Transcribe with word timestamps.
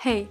Hey, 0.00 0.28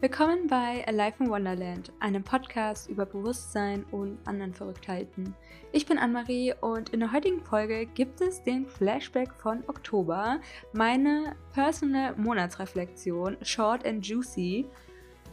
willkommen 0.00 0.48
bei 0.48 0.84
Alive 0.88 1.22
in 1.22 1.30
Wonderland, 1.30 1.92
einem 2.00 2.24
Podcast 2.24 2.90
über 2.90 3.06
Bewusstsein 3.06 3.84
und 3.92 4.18
anderen 4.24 4.52
Verrücktheiten. 4.52 5.36
Ich 5.70 5.86
bin 5.86 5.98
Anne-Marie 5.98 6.52
und 6.60 6.88
in 6.88 6.98
der 6.98 7.12
heutigen 7.12 7.40
Folge 7.40 7.86
gibt 7.86 8.20
es 8.20 8.42
den 8.42 8.66
Flashback 8.66 9.32
von 9.32 9.62
Oktober, 9.68 10.40
meine 10.72 11.36
personal 11.52 12.16
Monatsreflexion, 12.16 13.36
short 13.42 13.86
and 13.86 14.04
juicy, 14.04 14.66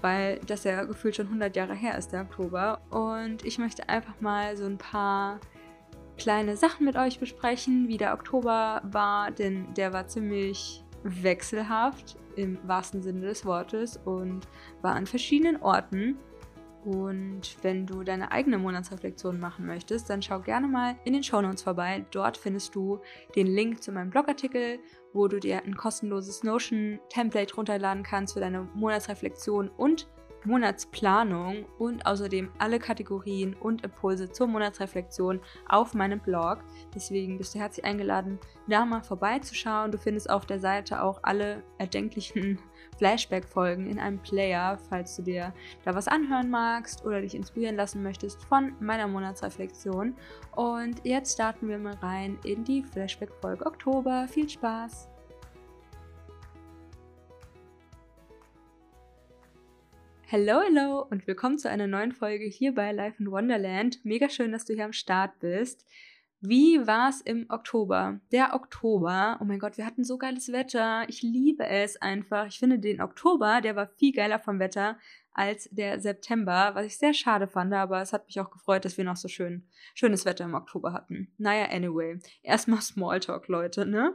weil 0.02 0.38
das 0.46 0.64
ja 0.64 0.84
gefühlt 0.84 1.16
schon 1.16 1.26
100 1.26 1.56
Jahre 1.56 1.74
her 1.74 1.98
ist, 1.98 2.14
der 2.14 2.22
Oktober. 2.22 2.82
Und 2.92 3.44
ich 3.44 3.58
möchte 3.58 3.90
einfach 3.90 4.22
mal 4.22 4.56
so 4.58 4.66
ein 4.66 4.78
paar 4.78 5.40
kleine 6.20 6.56
Sachen 6.56 6.86
mit 6.86 6.98
euch 6.98 7.20
besprechen, 7.20 7.88
wie 7.88 7.98
der 7.98 8.14
Oktober 8.14 8.84
war, 8.84 9.32
denn 9.32 9.74
der 9.74 9.92
war 9.92 10.08
ziemlich 10.08 10.84
wechselhaft 11.02 12.21
im 12.36 12.58
wahrsten 12.68 13.02
Sinne 13.02 13.22
des 13.22 13.46
Wortes 13.46 14.00
und 14.06 14.48
war 14.82 14.96
an 14.96 15.06
verschiedenen 15.06 15.62
Orten. 15.62 16.18
Und 16.84 17.58
wenn 17.62 17.86
du 17.86 18.04
deine 18.04 18.32
eigene 18.32 18.58
Monatsreflexion 18.58 19.40
machen 19.40 19.68
möchtest, 19.68 20.10
dann 20.10 20.22
schau 20.24 20.40
gerne 20.40 20.68
mal 20.68 20.96
in 21.06 21.14
den 21.14 21.22
Shownotes 21.22 21.62
vorbei. 21.62 22.06
Dort 22.10 22.38
findest 22.38 22.74
du 22.74 23.00
den 23.36 23.46
Link 23.46 23.84
zu 23.84 23.92
meinem 23.92 24.10
Blogartikel, 24.10 24.80
wo 25.14 25.28
du 25.28 25.40
dir 25.40 25.64
ein 25.64 25.76
kostenloses 25.76 26.44
Notion-Template 26.44 27.54
runterladen 27.54 28.02
kannst 28.02 28.34
für 28.34 28.40
deine 28.40 28.68
Monatsreflexion 28.74 29.70
und 29.70 30.08
Monatsplanung 30.46 31.66
und 31.78 32.06
außerdem 32.06 32.52
alle 32.58 32.80
Kategorien 32.80 33.54
und 33.56 33.84
Impulse 33.84 34.32
zur 34.32 34.48
Monatsreflexion 34.48 35.40
auf 35.68 35.94
meinem 35.94 36.20
Blog. 36.20 36.64
Deswegen 36.96 37.38
bist 37.38 37.56
du 37.56 37.60
herzlich 37.60 37.86
eingeladen, 37.86 38.40
da 38.68 38.86
mal 38.86 39.02
vorbeizuschauen. 39.02 39.92
Du 39.92 39.98
findest 39.98 40.30
auf 40.30 40.46
der 40.46 40.60
Seite 40.60 41.02
auch 41.04 41.20
alle 41.24 41.64
erdenklichen 41.78 42.60
Flashback-Folgen 42.98 43.88
in 43.88 44.00
einem 44.00 44.20
Player, 44.20 44.78
falls 44.90 45.16
du 45.16 45.24
dir 45.24 45.54
da 45.84 45.96
was 45.96 46.08
anhören 46.08 46.50
magst 46.50 47.06
oder 47.06 47.22
dich 47.22 47.36
inspirieren 47.36 47.76
lassen 47.76 48.04
möchtest 48.04 48.44
von 48.46 48.74
meiner 48.80 49.08
Monatsreflexion. 49.08 50.16
Und 50.56 51.06
jetzt 51.06 51.34
starten 51.34 51.68
wir 51.68 51.78
mal 51.78 51.96
rein 51.96 52.38
in 52.44 52.64
die 52.64 52.84
Flashback-Folge 52.84 53.66
Oktober. 53.66 54.28
Viel 54.28 54.50
Spaß! 54.50 55.11
Hello, 60.34 60.62
hello 60.62 61.06
und 61.10 61.28
willkommen 61.28 61.58
zu 61.58 61.70
einer 61.70 61.88
neuen 61.88 62.14
Folge 62.14 62.46
hier 62.46 62.74
bei 62.74 62.94
Life 62.94 63.22
in 63.22 63.30
Wonderland. 63.30 64.00
Mega 64.06 64.30
schön, 64.30 64.54
dass 64.54 64.64
du 64.64 64.74
hier 64.74 64.86
am 64.86 64.94
Start 64.94 65.38
bist. 65.42 65.86
Wie 66.40 66.88
war 66.88 67.10
es 67.10 67.20
im 67.20 67.48
Oktober? 67.50 68.22
Der 68.32 68.56
Oktober, 68.56 69.38
oh 69.42 69.44
mein 69.44 69.60
Gott, 69.60 69.78
wir 69.78 69.86
hatten 69.86 70.06
so 70.06 70.18
geiles 70.18 70.54
Wetter. 70.54 71.04
Ich 71.10 71.22
liebe 71.22 71.68
es 71.68 72.02
einfach. 72.02 72.48
Ich 72.48 72.60
finde 72.60 72.80
den 72.80 73.02
Oktober, 73.02 73.60
der 73.60 73.76
war 73.76 73.88
viel 73.88 74.14
geiler 74.14 74.40
vom 74.40 74.60
Wetter 74.60 74.98
als 75.34 75.68
der 75.70 76.00
September, 76.00 76.72
was 76.76 76.86
ich 76.86 76.98
sehr 76.98 77.14
schade 77.14 77.50
fand, 77.50 77.74
aber 77.74 78.02
es 78.02 78.14
hat 78.14 78.26
mich 78.28 78.40
auch 78.40 78.52
gefreut, 78.52 78.86
dass 78.86 78.98
wir 78.98 79.04
noch 79.04 79.18
so 79.18 79.28
schön, 79.28 79.68
schönes 79.96 80.24
Wetter 80.24 80.46
im 80.46 80.54
Oktober 80.54 80.94
hatten. 80.94 81.28
Naja, 81.40 81.66
anyway. 81.66 82.20
Erstmal 82.42 82.80
Smalltalk, 82.80 83.50
Leute, 83.50 83.86
ne? 83.86 84.14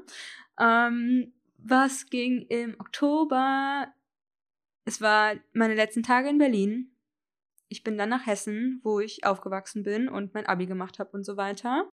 Ähm, 0.58 1.34
was 1.58 2.08
ging 2.08 2.46
im 2.48 2.74
Oktober? 2.78 3.88
Es 4.86 5.00
war 5.00 5.34
meine 5.52 5.74
letzten 5.74 6.04
Tage 6.04 6.28
in 6.28 6.38
Berlin. 6.38 6.96
Ich 7.68 7.82
bin 7.82 7.98
dann 7.98 8.08
nach 8.08 8.24
Hessen, 8.24 8.80
wo 8.84 9.00
ich 9.00 9.26
aufgewachsen 9.26 9.82
bin 9.82 10.08
und 10.08 10.32
mein 10.32 10.46
Abi 10.46 10.66
gemacht 10.66 11.00
habe 11.00 11.10
und 11.10 11.24
so 11.24 11.36
weiter. 11.36 11.90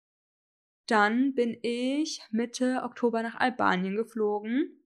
Dann 0.87 1.35
bin 1.35 1.59
ich 1.61 2.23
Mitte 2.31 2.81
Oktober 2.83 3.23
nach 3.23 3.35
Albanien 3.35 3.95
geflogen. 3.95 4.83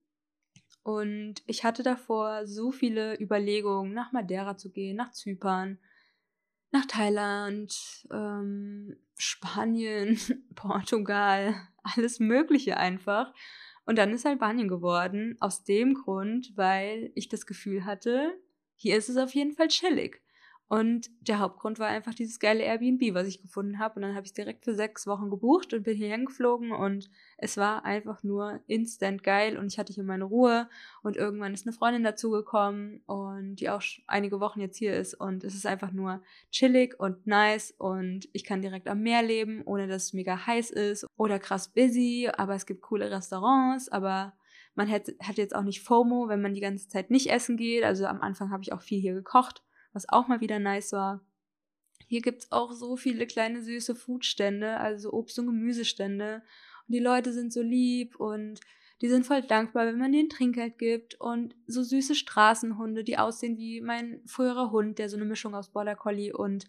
Und 0.83 1.35
ich 1.47 1.63
hatte 1.63 1.81
davor 1.81 2.45
so 2.45 2.73
viele 2.73 3.17
Überlegungen, 3.21 3.93
nach 3.93 4.11
Madeira 4.11 4.57
zu 4.57 4.69
gehen, 4.69 4.97
nach 4.97 5.11
Zypern, 5.11 5.79
nach 6.71 6.85
Thailand, 6.85 8.05
ähm, 8.11 8.97
Spanien, 9.15 10.19
Portugal, 10.55 11.55
alles 11.83 12.19
Mögliche 12.19 12.75
einfach. 12.75 13.33
Und 13.85 13.97
dann 13.97 14.11
ist 14.11 14.25
Albanien 14.25 14.67
geworden, 14.67 15.35
aus 15.39 15.63
dem 15.63 15.93
Grund, 15.93 16.53
weil 16.55 17.11
ich 17.15 17.27
das 17.29 17.45
Gefühl 17.45 17.85
hatte, 17.85 18.33
hier 18.75 18.97
ist 18.97 19.09
es 19.09 19.17
auf 19.17 19.33
jeden 19.33 19.53
Fall 19.53 19.67
chillig. 19.67 20.21
Und 20.69 21.11
der 21.21 21.39
Hauptgrund 21.39 21.77
war 21.77 21.87
einfach 21.87 22.15
dieses 22.15 22.39
geile 22.39 22.63
Airbnb, 22.63 23.13
was 23.13 23.27
ich 23.27 23.41
gefunden 23.41 23.79
habe. 23.79 23.95
Und 23.95 24.01
dann 24.03 24.15
habe 24.15 24.23
ich 24.23 24.31
es 24.31 24.33
direkt 24.33 24.63
für 24.63 24.73
sechs 24.73 25.05
Wochen 25.05 25.29
gebucht 25.29 25.73
und 25.73 25.83
bin 25.83 25.95
hierher 25.95 26.17
geflogen. 26.17 26.71
Und 26.71 27.11
es 27.37 27.57
war 27.57 27.85
einfach 27.85 28.23
nur 28.23 28.59
instant 28.67 29.23
geil. 29.23 29.57
Und 29.57 29.67
ich 29.67 29.77
hatte 29.77 29.93
hier 29.93 30.03
meine 30.03 30.23
Ruhe. 30.23 30.67
Und 31.03 31.17
irgendwann 31.17 31.53
ist 31.53 31.67
eine 31.67 31.73
Freundin 31.73 32.03
dazugekommen 32.03 33.01
und 33.05 33.57
die 33.57 33.69
auch 33.69 33.83
einige 34.07 34.39
Wochen 34.39 34.61
jetzt 34.61 34.77
hier 34.77 34.95
ist. 34.95 35.13
Und 35.13 35.43
es 35.43 35.53
ist 35.53 35.67
einfach 35.67 35.91
nur 35.91 36.23
chillig 36.49 36.99
und 36.99 37.27
nice. 37.27 37.71
Und 37.77 38.27
ich 38.33 38.43
kann 38.43 38.61
direkt 38.61 38.87
am 38.87 39.01
Meer 39.01 39.21
leben, 39.21 39.61
ohne 39.65 39.87
dass 39.87 40.05
es 40.05 40.13
mega 40.13 40.47
heiß 40.47 40.71
ist 40.71 41.05
oder 41.17 41.39
krass 41.39 41.67
busy. 41.67 42.29
Aber 42.35 42.55
es 42.55 42.65
gibt 42.65 42.81
coole 42.81 43.11
Restaurants. 43.11 43.89
Aber 43.89 44.33
man 44.75 44.89
hat, 44.89 45.11
hat 45.21 45.37
jetzt 45.37 45.55
auch 45.55 45.63
nicht 45.63 45.81
FOMO, 45.81 46.29
wenn 46.29 46.41
man 46.41 46.55
die 46.55 46.61
ganze 46.61 46.87
Zeit 46.87 47.11
nicht 47.11 47.29
essen 47.29 47.57
geht. 47.57 47.83
Also 47.83 48.05
am 48.05 48.21
Anfang 48.21 48.49
habe 48.49 48.63
ich 48.63 48.73
auch 48.73 48.81
viel 48.81 48.99
hier 48.99 49.13
gekocht 49.13 49.61
was 49.93 50.09
auch 50.09 50.27
mal 50.27 50.41
wieder 50.41 50.59
nice 50.59 50.91
war. 50.91 51.21
Hier 52.07 52.21
gibt 52.21 52.43
es 52.43 52.51
auch 52.51 52.73
so 52.73 52.97
viele 52.97 53.25
kleine 53.25 53.61
süße 53.61 53.95
Foodstände, 53.95 54.77
also 54.77 55.11
Obst- 55.11 55.39
und 55.39 55.47
Gemüsestände. 55.47 56.43
Und 56.87 56.93
die 56.93 56.99
Leute 56.99 57.33
sind 57.33 57.53
so 57.53 57.61
lieb 57.61 58.19
und 58.19 58.59
die 59.01 59.09
sind 59.09 59.25
voll 59.25 59.41
dankbar, 59.41 59.85
wenn 59.85 59.97
man 59.97 60.11
denen 60.11 60.29
Trinkgeld 60.29 60.77
gibt. 60.77 61.15
Und 61.19 61.55
so 61.67 61.83
süße 61.83 62.15
Straßenhunde, 62.15 63.03
die 63.03 63.17
aussehen 63.17 63.57
wie 63.57 63.81
mein 63.81 64.21
früherer 64.25 64.71
Hund, 64.71 64.99
der 64.99 65.09
so 65.09 65.17
eine 65.17 65.25
Mischung 65.25 65.55
aus 65.55 65.69
Border 65.69 65.95
Collie 65.95 66.33
und 66.33 66.65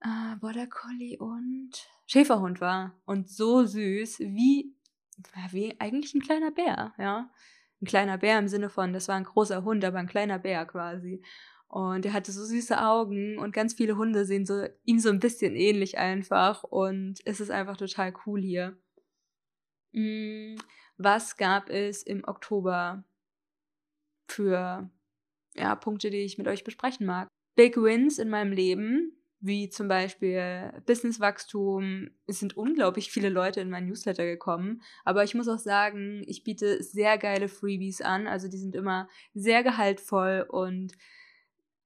äh, 0.00 0.36
Border 0.40 0.66
Collie 0.66 1.18
und 1.18 1.70
Schäferhund 2.06 2.60
war. 2.60 2.94
Und 3.04 3.28
so 3.28 3.64
süß, 3.64 4.20
wie, 4.20 4.74
wie 5.50 5.78
eigentlich 5.80 6.14
ein 6.14 6.22
kleiner 6.22 6.50
Bär, 6.50 6.94
ja. 6.98 7.30
Ein 7.80 7.86
kleiner 7.86 8.18
Bär 8.18 8.38
im 8.38 8.48
Sinne 8.48 8.70
von, 8.70 8.92
das 8.92 9.06
war 9.06 9.14
ein 9.14 9.24
großer 9.24 9.62
Hund, 9.62 9.84
aber 9.84 9.98
ein 9.98 10.08
kleiner 10.08 10.38
Bär 10.38 10.66
quasi. 10.66 11.22
Und 11.68 12.06
er 12.06 12.14
hatte 12.14 12.32
so 12.32 12.44
süße 12.44 12.80
Augen 12.80 13.38
und 13.38 13.52
ganz 13.52 13.74
viele 13.74 13.98
Hunde 13.98 14.24
sehen 14.24 14.46
so 14.46 14.64
ihm 14.84 14.98
so 14.98 15.10
ein 15.10 15.20
bisschen 15.20 15.54
ähnlich 15.54 15.98
einfach. 15.98 16.64
Und 16.64 17.20
es 17.26 17.40
ist 17.40 17.50
einfach 17.50 17.76
total 17.76 18.14
cool 18.26 18.40
hier. 18.40 18.78
Mm, 19.92 20.56
was 20.96 21.36
gab 21.36 21.68
es 21.68 22.02
im 22.02 22.24
Oktober 22.26 23.04
für 24.28 24.90
ja, 25.54 25.74
Punkte, 25.74 26.10
die 26.10 26.18
ich 26.18 26.38
mit 26.38 26.48
euch 26.48 26.64
besprechen 26.64 27.06
mag? 27.06 27.28
Big 27.54 27.76
Wins 27.76 28.18
in 28.18 28.30
meinem 28.30 28.52
Leben, 28.52 29.12
wie 29.40 29.68
zum 29.68 29.88
Beispiel 29.88 30.72
Businesswachstum. 30.86 32.08
Es 32.26 32.38
sind 32.38 32.56
unglaublich 32.56 33.10
viele 33.10 33.28
Leute 33.28 33.60
in 33.60 33.68
meinen 33.68 33.88
Newsletter 33.88 34.24
gekommen. 34.24 34.80
Aber 35.04 35.22
ich 35.22 35.34
muss 35.34 35.48
auch 35.48 35.58
sagen, 35.58 36.22
ich 36.26 36.44
biete 36.44 36.82
sehr 36.82 37.18
geile 37.18 37.48
Freebies 37.48 38.00
an. 38.00 38.26
Also 38.26 38.48
die 38.48 38.58
sind 38.58 38.74
immer 38.74 39.08
sehr 39.34 39.62
gehaltvoll 39.62 40.46
und 40.48 40.92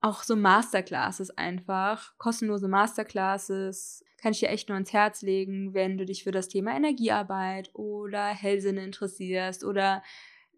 auch 0.03 0.25
so 0.25 0.37
Masterclasses 0.37 1.31
einfach, 1.31 2.17
kostenlose 2.19 2.69
Masterclasses, 2.69 4.05
kann 4.21 4.33
ich 4.33 4.41
dir 4.41 4.51
echt 4.51 4.69
nur 4.69 4.75
ans 4.75 4.93
Herz 4.93 5.23
legen, 5.23 5.75
wenn 5.75 5.97
du 5.97 6.05
dich 6.05 6.25
für 6.25 6.33
das 6.33 6.49
Thema 6.49 6.77
Energiearbeit 6.77 7.71
oder 7.75 8.27
Hellsinne 8.27 8.85
interessierst 8.85 9.65
oder 9.65 10.03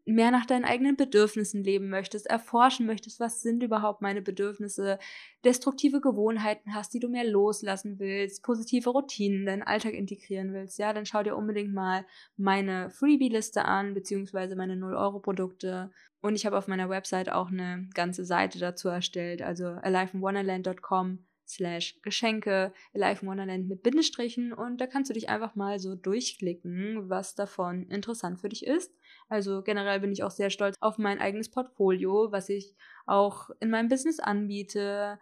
mehr 0.07 0.31
nach 0.31 0.47
deinen 0.47 0.65
eigenen 0.65 0.97
Bedürfnissen 0.97 1.65
leben 1.65 1.89
möchtest, 1.89 2.27
erforschen 2.27 2.87
möchtest, 2.87 3.21
was 3.21 3.41
sind 3.41 3.63
überhaupt 3.63 4.03
meine 4.03 4.21
Bedürfnisse, 4.21 4.99
destruktive 5.45 6.01
Gewohnheiten 6.01 6.75
hast, 6.75 6.93
die 6.93 7.01
du 7.01 7.09
mehr 7.09 7.25
loslassen 7.25 7.99
willst, 7.99 8.43
positive 8.43 8.91
Routinen 8.91 9.41
in 9.41 9.47
deinen 9.47 9.63
Alltag 9.63 9.95
integrieren 9.95 10.53
willst, 10.53 10.79
ja, 10.79 10.93
dann 10.93 11.07
schau 11.07 11.23
dir 11.23 11.37
unbedingt 11.37 11.73
mal 11.73 12.05
meine 12.37 12.91
Freebie-Liste 12.91 13.65
an, 13.65 13.95
beziehungsweise 13.95 14.57
meine 14.57 14.75
0-Euro-Produkte. 14.75 15.91
Und 16.21 16.35
ich 16.35 16.47
habe 16.47 16.59
auf 16.59 16.69
meiner 16.69 16.89
Website 16.89 17.31
auch 17.31 17.51
eine 17.51 17.89
ganze 17.95 18.25
Seite 18.25 18.59
dazu 18.59 18.89
erstellt, 18.89 19.43
also 19.43 19.67
aliveinwonderland.com 19.67 21.19
slash 21.47 22.01
Geschenke, 22.03 22.73
Alive 22.95 23.23
in 23.23 23.29
Wonderland 23.29 23.69
mit 23.69 23.83
Bindestrichen. 23.83 24.53
Und 24.53 24.81
da 24.81 24.87
kannst 24.87 25.11
du 25.11 25.15
dich 25.15 25.29
einfach 25.29 25.55
mal 25.55 25.79
so 25.79 25.95
durchklicken, 25.95 27.09
was 27.09 27.35
davon 27.35 27.85
interessant 27.89 28.41
für 28.41 28.49
dich 28.49 28.67
ist. 28.67 28.93
Also 29.29 29.63
generell 29.63 30.01
bin 30.01 30.13
ich 30.13 30.23
auch 30.23 30.31
sehr 30.31 30.51
stolz 30.51 30.77
auf 30.81 30.99
mein 30.99 31.19
eigenes 31.19 31.51
Portfolio, 31.51 32.31
was 32.31 32.49
ich 32.49 32.75
auch 33.07 33.51
in 33.61 33.71
meinem 33.71 33.89
Business 33.89 34.21
anbiete, 34.21 35.19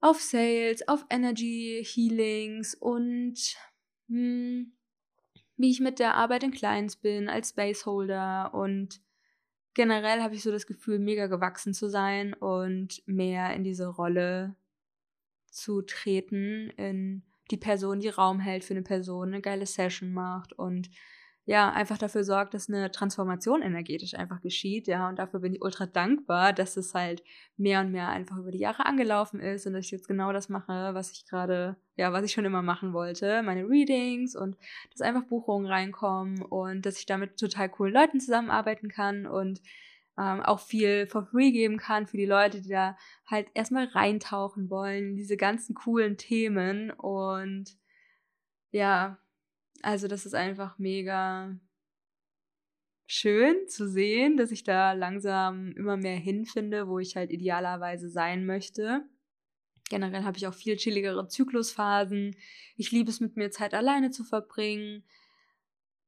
auf 0.00 0.20
Sales, 0.20 0.86
auf 0.88 1.04
Energy 1.10 1.84
Healings 1.86 2.74
und 2.74 3.38
mh, 4.08 4.16
hm, 4.16 4.72
wie 5.56 5.70
ich 5.70 5.80
mit 5.80 6.00
der 6.00 6.14
Arbeit 6.16 6.42
in 6.42 6.50
Clients 6.50 6.96
bin 6.96 7.28
als 7.28 7.50
Spaceholder 7.50 8.52
und 8.52 9.00
generell 9.74 10.20
habe 10.20 10.34
ich 10.34 10.42
so 10.42 10.50
das 10.50 10.66
Gefühl, 10.66 10.98
mega 10.98 11.28
gewachsen 11.28 11.72
zu 11.72 11.88
sein 11.88 12.34
und 12.34 13.02
mehr 13.06 13.54
in 13.54 13.62
diese 13.64 13.86
Rolle 13.86 14.56
zu 15.52 15.82
treten, 15.82 16.70
in 16.76 17.22
die 17.50 17.56
Person, 17.56 18.00
die 18.00 18.08
Raum 18.08 18.40
hält 18.40 18.64
für 18.64 18.74
eine 18.74 18.82
Person, 18.82 19.28
eine 19.28 19.42
geile 19.42 19.66
Session 19.66 20.12
macht 20.12 20.52
und 20.52 20.88
ja, 21.44 21.72
einfach 21.72 21.98
dafür 21.98 22.22
sorgt, 22.22 22.54
dass 22.54 22.68
eine 22.68 22.92
Transformation 22.92 23.62
energetisch 23.62 24.14
einfach 24.14 24.40
geschieht, 24.42 24.86
ja, 24.86 25.08
und 25.08 25.18
dafür 25.18 25.40
bin 25.40 25.54
ich 25.54 25.62
ultra 25.62 25.86
dankbar, 25.86 26.52
dass 26.52 26.76
es 26.76 26.94
halt 26.94 27.24
mehr 27.56 27.80
und 27.80 27.90
mehr 27.90 28.08
einfach 28.10 28.36
über 28.36 28.52
die 28.52 28.60
Jahre 28.60 28.86
angelaufen 28.86 29.40
ist 29.40 29.66
und 29.66 29.72
dass 29.72 29.86
ich 29.86 29.90
jetzt 29.90 30.06
genau 30.06 30.32
das 30.32 30.48
mache, 30.48 30.94
was 30.94 31.10
ich 31.10 31.26
gerade, 31.26 31.76
ja, 31.96 32.12
was 32.12 32.24
ich 32.24 32.32
schon 32.32 32.44
immer 32.44 32.62
machen 32.62 32.92
wollte, 32.92 33.42
meine 33.42 33.68
Readings 33.68 34.36
und 34.36 34.56
dass 34.92 35.00
einfach 35.00 35.24
Buchungen 35.24 35.66
reinkommen 35.66 36.42
und 36.42 36.86
dass 36.86 36.98
ich 36.98 37.06
damit 37.06 37.36
total 37.36 37.68
coolen 37.70 37.92
Leuten 37.92 38.20
zusammenarbeiten 38.20 38.88
kann 38.88 39.26
und 39.26 39.60
ähm, 40.18 40.40
auch 40.40 40.60
viel 40.60 41.06
for 41.06 41.24
free 41.26 41.50
geben 41.52 41.78
kann 41.78 42.06
für 42.06 42.16
die 42.16 42.26
Leute, 42.26 42.60
die 42.60 42.68
da 42.68 42.96
halt 43.26 43.48
erstmal 43.54 43.86
reintauchen 43.86 44.70
wollen, 44.70 45.16
diese 45.16 45.36
ganzen 45.36 45.74
coolen 45.74 46.16
Themen 46.16 46.90
und 46.90 47.76
ja, 48.70 49.18
also 49.82 50.08
das 50.08 50.26
ist 50.26 50.34
einfach 50.34 50.78
mega 50.78 51.56
schön 53.06 53.68
zu 53.68 53.88
sehen, 53.88 54.36
dass 54.36 54.50
ich 54.50 54.64
da 54.64 54.92
langsam 54.92 55.72
immer 55.72 55.96
mehr 55.96 56.16
hinfinde, 56.16 56.88
wo 56.88 56.98
ich 56.98 57.16
halt 57.16 57.30
idealerweise 57.30 58.08
sein 58.08 58.46
möchte. 58.46 59.04
Generell 59.90 60.24
habe 60.24 60.38
ich 60.38 60.46
auch 60.46 60.54
viel 60.54 60.76
chilligere 60.76 61.28
Zyklusphasen. 61.28 62.34
Ich 62.76 62.90
liebe 62.92 63.10
es, 63.10 63.20
mit 63.20 63.36
mir 63.36 63.50
Zeit 63.50 63.74
alleine 63.74 64.10
zu 64.10 64.24
verbringen. 64.24 65.04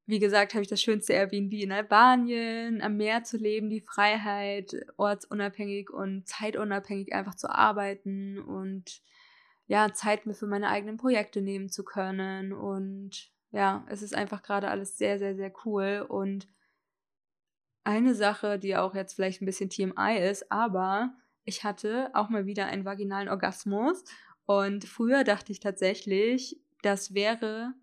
Wie 0.06 0.18
gesagt, 0.18 0.52
habe 0.52 0.62
ich 0.62 0.68
das 0.68 0.82
schönste 0.82 1.14
Airbnb 1.14 1.52
in 1.54 1.72
Albanien, 1.72 2.82
am 2.82 2.96
Meer 2.96 3.24
zu 3.24 3.38
leben, 3.38 3.70
die 3.70 3.80
Freiheit, 3.80 4.74
ortsunabhängig 4.98 5.90
und 5.90 6.28
zeitunabhängig 6.28 7.14
einfach 7.14 7.34
zu 7.34 7.50
arbeiten 7.50 8.38
und 8.38 9.00
ja, 9.66 9.92
Zeit 9.94 10.26
mir 10.26 10.34
für 10.34 10.46
meine 10.46 10.68
eigenen 10.68 10.98
Projekte 10.98 11.40
nehmen 11.40 11.70
zu 11.70 11.84
können 11.84 12.52
und 12.52 13.32
ja, 13.54 13.86
es 13.88 14.02
ist 14.02 14.16
einfach 14.16 14.42
gerade 14.42 14.68
alles 14.68 14.98
sehr, 14.98 15.18
sehr, 15.20 15.36
sehr 15.36 15.52
cool. 15.64 16.04
Und 16.08 16.48
eine 17.84 18.14
Sache, 18.14 18.58
die 18.58 18.76
auch 18.76 18.96
jetzt 18.96 19.14
vielleicht 19.14 19.40
ein 19.40 19.46
bisschen 19.46 19.70
TMI 19.70 20.18
ist, 20.18 20.50
aber 20.50 21.14
ich 21.44 21.62
hatte 21.62 22.10
auch 22.14 22.28
mal 22.30 22.46
wieder 22.46 22.66
einen 22.66 22.84
vaginalen 22.84 23.28
Orgasmus. 23.28 24.02
Und 24.44 24.84
früher 24.84 25.22
dachte 25.22 25.52
ich 25.52 25.60
tatsächlich, 25.60 26.60
das 26.82 27.14
wäre 27.14 27.74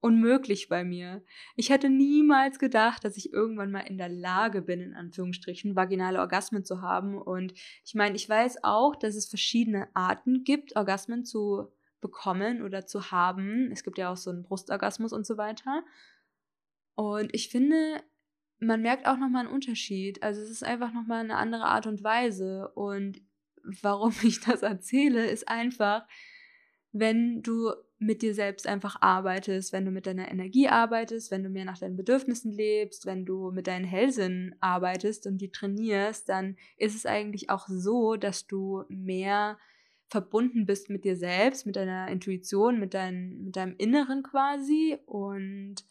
unmöglich 0.00 0.68
bei 0.68 0.84
mir. 0.84 1.22
Ich 1.56 1.70
hätte 1.70 1.90
niemals 1.90 2.58
gedacht, 2.58 3.04
dass 3.04 3.16
ich 3.16 3.32
irgendwann 3.32 3.70
mal 3.70 3.80
in 3.80 3.98
der 3.98 4.08
Lage 4.08 4.62
bin, 4.62 4.80
in 4.80 4.94
Anführungsstrichen, 4.94 5.76
vaginale 5.76 6.20
Orgasmen 6.20 6.64
zu 6.64 6.80
haben. 6.80 7.18
Und 7.20 7.52
ich 7.84 7.94
meine, 7.94 8.16
ich 8.16 8.28
weiß 8.28 8.64
auch, 8.64 8.96
dass 8.96 9.14
es 9.14 9.26
verschiedene 9.26 9.88
Arten 9.94 10.44
gibt, 10.44 10.74
Orgasmen 10.76 11.24
zu 11.24 11.68
bekommen 12.00 12.62
oder 12.62 12.86
zu 12.86 13.10
haben. 13.10 13.70
Es 13.72 13.84
gibt 13.84 13.98
ja 13.98 14.10
auch 14.10 14.16
so 14.16 14.30
einen 14.30 14.42
Brustorgasmus 14.42 15.12
und 15.12 15.26
so 15.26 15.36
weiter. 15.36 15.84
Und 16.94 17.34
ich 17.34 17.50
finde, 17.50 18.02
man 18.58 18.80
merkt 18.80 19.06
auch 19.06 19.18
nochmal 19.18 19.46
einen 19.46 19.54
Unterschied. 19.54 20.22
Also 20.22 20.40
es 20.40 20.50
ist 20.50 20.64
einfach 20.64 20.92
nochmal 20.92 21.20
eine 21.20 21.36
andere 21.36 21.64
Art 21.64 21.86
und 21.86 22.02
Weise. 22.02 22.68
Und 22.74 23.20
warum 23.82 24.14
ich 24.22 24.40
das 24.40 24.62
erzähle, 24.62 25.26
ist 25.26 25.48
einfach, 25.48 26.06
wenn 26.92 27.42
du 27.42 27.72
mit 28.00 28.22
dir 28.22 28.34
selbst 28.34 28.66
einfach 28.66 28.96
arbeitest, 29.02 29.74
wenn 29.74 29.84
du 29.84 29.90
mit 29.90 30.06
deiner 30.06 30.30
Energie 30.30 30.68
arbeitest, 30.68 31.30
wenn 31.30 31.44
du 31.44 31.50
mehr 31.50 31.66
nach 31.66 31.78
deinen 31.78 31.98
Bedürfnissen 31.98 32.50
lebst, 32.50 33.04
wenn 33.04 33.26
du 33.26 33.50
mit 33.50 33.66
deinen 33.66 33.84
Hellsinn 33.84 34.54
arbeitest 34.60 35.26
und 35.26 35.36
die 35.38 35.52
trainierst, 35.52 36.28
dann 36.30 36.56
ist 36.78 36.96
es 36.96 37.04
eigentlich 37.04 37.50
auch 37.50 37.68
so, 37.68 38.16
dass 38.16 38.46
du 38.46 38.84
mehr 38.88 39.58
verbunden 40.08 40.64
bist 40.64 40.88
mit 40.88 41.04
dir 41.04 41.14
selbst, 41.14 41.66
mit 41.66 41.76
deiner 41.76 42.08
Intuition, 42.08 42.80
mit, 42.80 42.94
dein, 42.94 43.44
mit 43.44 43.56
deinem 43.56 43.76
Inneren 43.76 44.22
quasi. 44.22 44.96
Und 45.04 45.84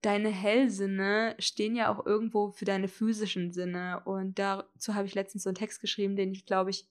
deine 0.00 0.30
Hellsinne 0.30 1.36
stehen 1.38 1.76
ja 1.76 1.92
auch 1.92 2.06
irgendwo 2.06 2.52
für 2.52 2.64
deine 2.64 2.88
physischen 2.88 3.52
Sinne. 3.52 4.00
Und 4.06 4.38
dazu 4.38 4.94
habe 4.94 5.06
ich 5.06 5.14
letztens 5.14 5.42
so 5.42 5.50
einen 5.50 5.56
Text 5.56 5.82
geschrieben, 5.82 6.16
den 6.16 6.32
ich 6.32 6.46
glaube 6.46 6.70
ich 6.70 6.88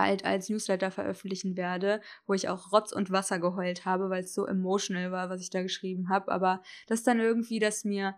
bald 0.00 0.24
als 0.24 0.48
Newsletter 0.48 0.90
veröffentlichen 0.90 1.58
werde, 1.58 2.00
wo 2.26 2.32
ich 2.32 2.48
auch 2.48 2.72
Rotz 2.72 2.90
und 2.90 3.10
Wasser 3.10 3.38
geheult 3.38 3.84
habe, 3.84 4.08
weil 4.08 4.24
es 4.24 4.32
so 4.32 4.46
emotional 4.46 5.12
war, 5.12 5.28
was 5.28 5.42
ich 5.42 5.50
da 5.50 5.60
geschrieben 5.60 6.08
habe, 6.08 6.32
aber 6.32 6.62
das 6.86 7.00
ist 7.00 7.06
dann 7.06 7.20
irgendwie, 7.20 7.58
dass 7.58 7.84
mir 7.84 8.16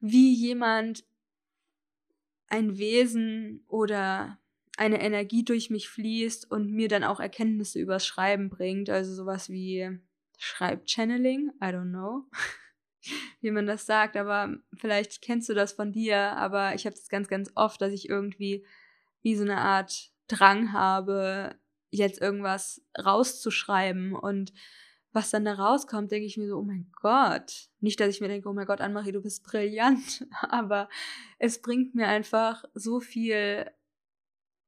wie 0.00 0.32
jemand 0.32 1.04
ein 2.46 2.78
Wesen 2.78 3.66
oder 3.68 4.38
eine 4.78 5.02
Energie 5.02 5.44
durch 5.44 5.68
mich 5.68 5.90
fließt 5.90 6.50
und 6.50 6.72
mir 6.72 6.88
dann 6.88 7.04
auch 7.04 7.20
Erkenntnisse 7.20 7.78
übers 7.78 8.06
Schreiben 8.06 8.48
bringt. 8.48 8.88
Also 8.88 9.12
sowas 9.12 9.50
wie 9.50 9.90
Schreibchanneling, 10.38 11.50
I 11.60 11.66
don't 11.66 11.90
know, 11.90 12.24
wie 13.42 13.50
man 13.50 13.66
das 13.66 13.84
sagt, 13.84 14.16
aber 14.16 14.56
vielleicht 14.72 15.20
kennst 15.20 15.50
du 15.50 15.54
das 15.54 15.72
von 15.72 15.92
dir, 15.92 16.16
aber 16.16 16.74
ich 16.74 16.86
habe 16.86 16.96
das 16.96 17.10
ganz, 17.10 17.28
ganz 17.28 17.50
oft, 17.56 17.82
dass 17.82 17.92
ich 17.92 18.08
irgendwie 18.08 18.64
wie 19.22 19.36
so 19.36 19.42
eine 19.42 19.58
Art 19.58 20.10
Drang 20.28 20.72
habe, 20.72 21.56
jetzt 21.90 22.20
irgendwas 22.20 22.82
rauszuschreiben 23.02 24.14
und 24.14 24.52
was 25.12 25.30
dann 25.30 25.44
da 25.44 25.54
rauskommt, 25.54 26.12
denke 26.12 26.26
ich 26.26 26.36
mir 26.36 26.48
so, 26.48 26.58
oh 26.58 26.62
mein 26.62 26.90
Gott. 27.00 27.68
Nicht, 27.80 27.98
dass 27.98 28.14
ich 28.14 28.20
mir 28.20 28.28
denke, 28.28 28.48
oh 28.48 28.52
mein 28.52 28.66
Gott, 28.66 28.80
Annemarie, 28.80 29.12
du 29.12 29.22
bist 29.22 29.42
brillant, 29.42 30.26
aber 30.48 30.88
es 31.38 31.62
bringt 31.62 31.94
mir 31.94 32.06
einfach 32.08 32.64
so 32.74 33.00
viel 33.00 33.66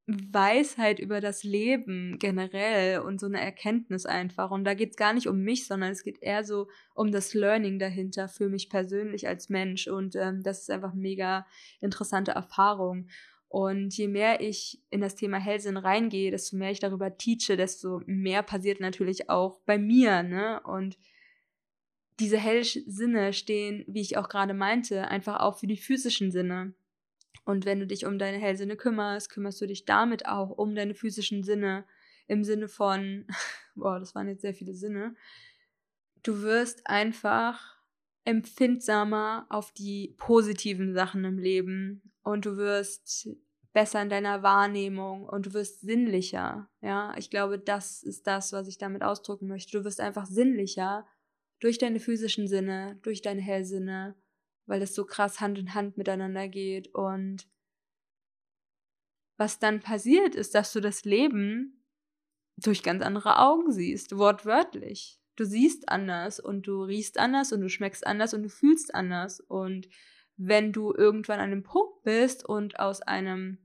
Weisheit 0.07 0.99
über 0.99 1.21
das 1.21 1.43
Leben 1.43 2.17
generell 2.19 2.99
und 2.99 3.19
so 3.19 3.27
eine 3.27 3.39
Erkenntnis 3.39 4.05
einfach. 4.05 4.51
Und 4.51 4.63
da 4.63 4.73
geht 4.73 4.91
es 4.91 4.97
gar 4.97 5.13
nicht 5.13 5.27
um 5.27 5.41
mich, 5.41 5.67
sondern 5.67 5.91
es 5.91 6.03
geht 6.03 6.21
eher 6.21 6.43
so 6.43 6.67
um 6.95 7.11
das 7.11 7.33
Learning 7.33 7.79
dahinter 7.79 8.27
für 8.27 8.49
mich 8.49 8.69
persönlich 8.69 9.27
als 9.27 9.49
Mensch. 9.49 9.87
Und 9.87 10.15
ähm, 10.15 10.41
das 10.43 10.61
ist 10.61 10.71
einfach 10.71 10.93
mega 10.93 11.45
interessante 11.79 12.31
Erfahrung. 12.31 13.07
Und 13.51 13.97
je 13.97 14.07
mehr 14.07 14.39
ich 14.39 14.81
in 14.91 15.01
das 15.01 15.15
Thema 15.15 15.37
Hellsinn 15.37 15.75
reingehe, 15.75 16.31
desto 16.31 16.55
mehr 16.55 16.71
ich 16.71 16.79
darüber 16.79 17.17
teache, 17.17 17.57
desto 17.57 18.01
mehr 18.05 18.43
passiert 18.43 18.79
natürlich 18.79 19.29
auch 19.29 19.59
bei 19.65 19.77
mir. 19.77 20.23
Ne? 20.23 20.61
Und 20.61 20.97
diese 22.21 22.37
Hellsinne 22.37 23.33
stehen, 23.33 23.83
wie 23.89 23.99
ich 23.99 24.15
auch 24.15 24.29
gerade 24.29 24.53
meinte, 24.53 25.09
einfach 25.09 25.41
auch 25.41 25.57
für 25.57 25.67
die 25.67 25.75
physischen 25.75 26.31
Sinne. 26.31 26.73
Und 27.43 27.65
wenn 27.65 27.81
du 27.81 27.87
dich 27.87 28.05
um 28.05 28.17
deine 28.17 28.37
Hellsinne 28.37 28.77
kümmerst, 28.77 29.29
kümmerst 29.29 29.59
du 29.59 29.67
dich 29.67 29.83
damit 29.83 30.27
auch 30.27 30.51
um 30.51 30.73
deine 30.73 30.95
physischen 30.95 31.43
Sinne 31.43 31.83
im 32.29 32.45
Sinne 32.45 32.69
von, 32.69 33.27
boah, 33.75 33.99
das 33.99 34.15
waren 34.15 34.29
jetzt 34.29 34.43
sehr 34.43 34.53
viele 34.53 34.73
Sinne. 34.73 35.13
Du 36.23 36.41
wirst 36.41 36.87
einfach 36.87 37.75
empfindsamer 38.23 39.45
auf 39.49 39.73
die 39.73 40.15
positiven 40.15 40.93
Sachen 40.93 41.25
im 41.25 41.37
Leben 41.37 42.10
und 42.23 42.45
du 42.45 42.57
wirst 42.57 43.29
besser 43.73 44.01
in 44.01 44.09
deiner 44.09 44.43
Wahrnehmung 44.43 45.25
und 45.25 45.45
du 45.45 45.53
wirst 45.53 45.81
sinnlicher. 45.81 46.69
Ja, 46.81 47.13
ich 47.17 47.29
glaube, 47.29 47.57
das 47.57 48.03
ist 48.03 48.27
das, 48.27 48.51
was 48.51 48.67
ich 48.67 48.77
damit 48.77 49.03
ausdrücken 49.03 49.47
möchte. 49.47 49.77
Du 49.77 49.85
wirst 49.85 50.01
einfach 50.01 50.25
sinnlicher 50.25 51.07
durch 51.59 51.77
deine 51.77 51.99
physischen 51.99 52.47
Sinne, 52.47 52.99
durch 53.01 53.21
deine 53.21 53.41
Hellsinne 53.41 54.15
weil 54.71 54.79
das 54.79 54.95
so 54.95 55.05
krass 55.05 55.41
Hand 55.41 55.57
in 55.57 55.73
Hand 55.73 55.97
miteinander 55.97 56.47
geht. 56.47 56.93
Und 56.95 57.45
was 59.37 59.59
dann 59.59 59.81
passiert, 59.81 60.33
ist, 60.33 60.55
dass 60.55 60.71
du 60.71 60.79
das 60.79 61.03
Leben 61.03 61.85
durch 62.55 62.81
ganz 62.81 63.03
andere 63.03 63.39
Augen 63.39 63.71
siehst, 63.71 64.17
wortwörtlich. 64.17 65.19
Du 65.35 65.45
siehst 65.45 65.89
anders 65.89 66.39
und 66.39 66.67
du 66.67 66.83
riechst 66.83 67.17
anders 67.17 67.51
und 67.51 67.59
du 67.59 67.69
schmeckst 67.69 68.07
anders 68.07 68.33
und 68.33 68.43
du 68.43 68.49
fühlst 68.49 68.95
anders. 68.95 69.41
Und 69.41 69.89
wenn 70.43 70.71
du 70.73 70.93
irgendwann 70.93 71.39
an 71.39 71.51
einem 71.51 71.63
Punkt 71.63 72.03
bist 72.03 72.43
und 72.47 72.79
aus 72.79 73.01
einem, 73.01 73.59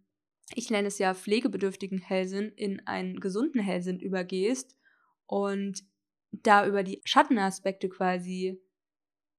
ich 0.55 0.71
nenne 0.71 0.89
es 0.89 0.99
ja 0.99 1.15
pflegebedürftigen 1.15 1.99
Hellsinn, 1.99 2.53
in 2.55 2.87
einen 2.87 3.19
gesunden 3.19 3.61
Hellsinn 3.61 3.99
übergehst 3.99 4.77
und 5.25 5.83
da 6.31 6.67
über 6.67 6.83
die 6.83 7.01
Schattenaspekte 7.05 7.89
quasi 7.89 8.61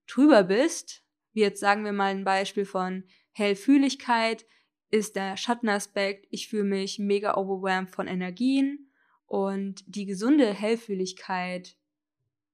drüber 0.08 0.44
bist, 0.44 1.04
wie 1.34 1.42
jetzt 1.42 1.60
sagen 1.60 1.86
wir 1.86 1.94
mal 1.94 2.12
ein 2.12 2.24
Beispiel 2.24 2.66
von 2.66 3.04
Hellfühligkeit, 3.34 4.46
ist 4.90 5.16
der 5.16 5.38
Schattenaspekt, 5.38 6.26
ich 6.32 6.48
fühle 6.48 6.64
mich 6.64 6.98
mega 6.98 7.36
overwhelmed 7.36 7.92
von 7.92 8.08
Energien 8.08 8.92
und 9.28 9.84
die 9.86 10.06
gesunde 10.06 10.52
Hellfühligkeit 10.52 11.78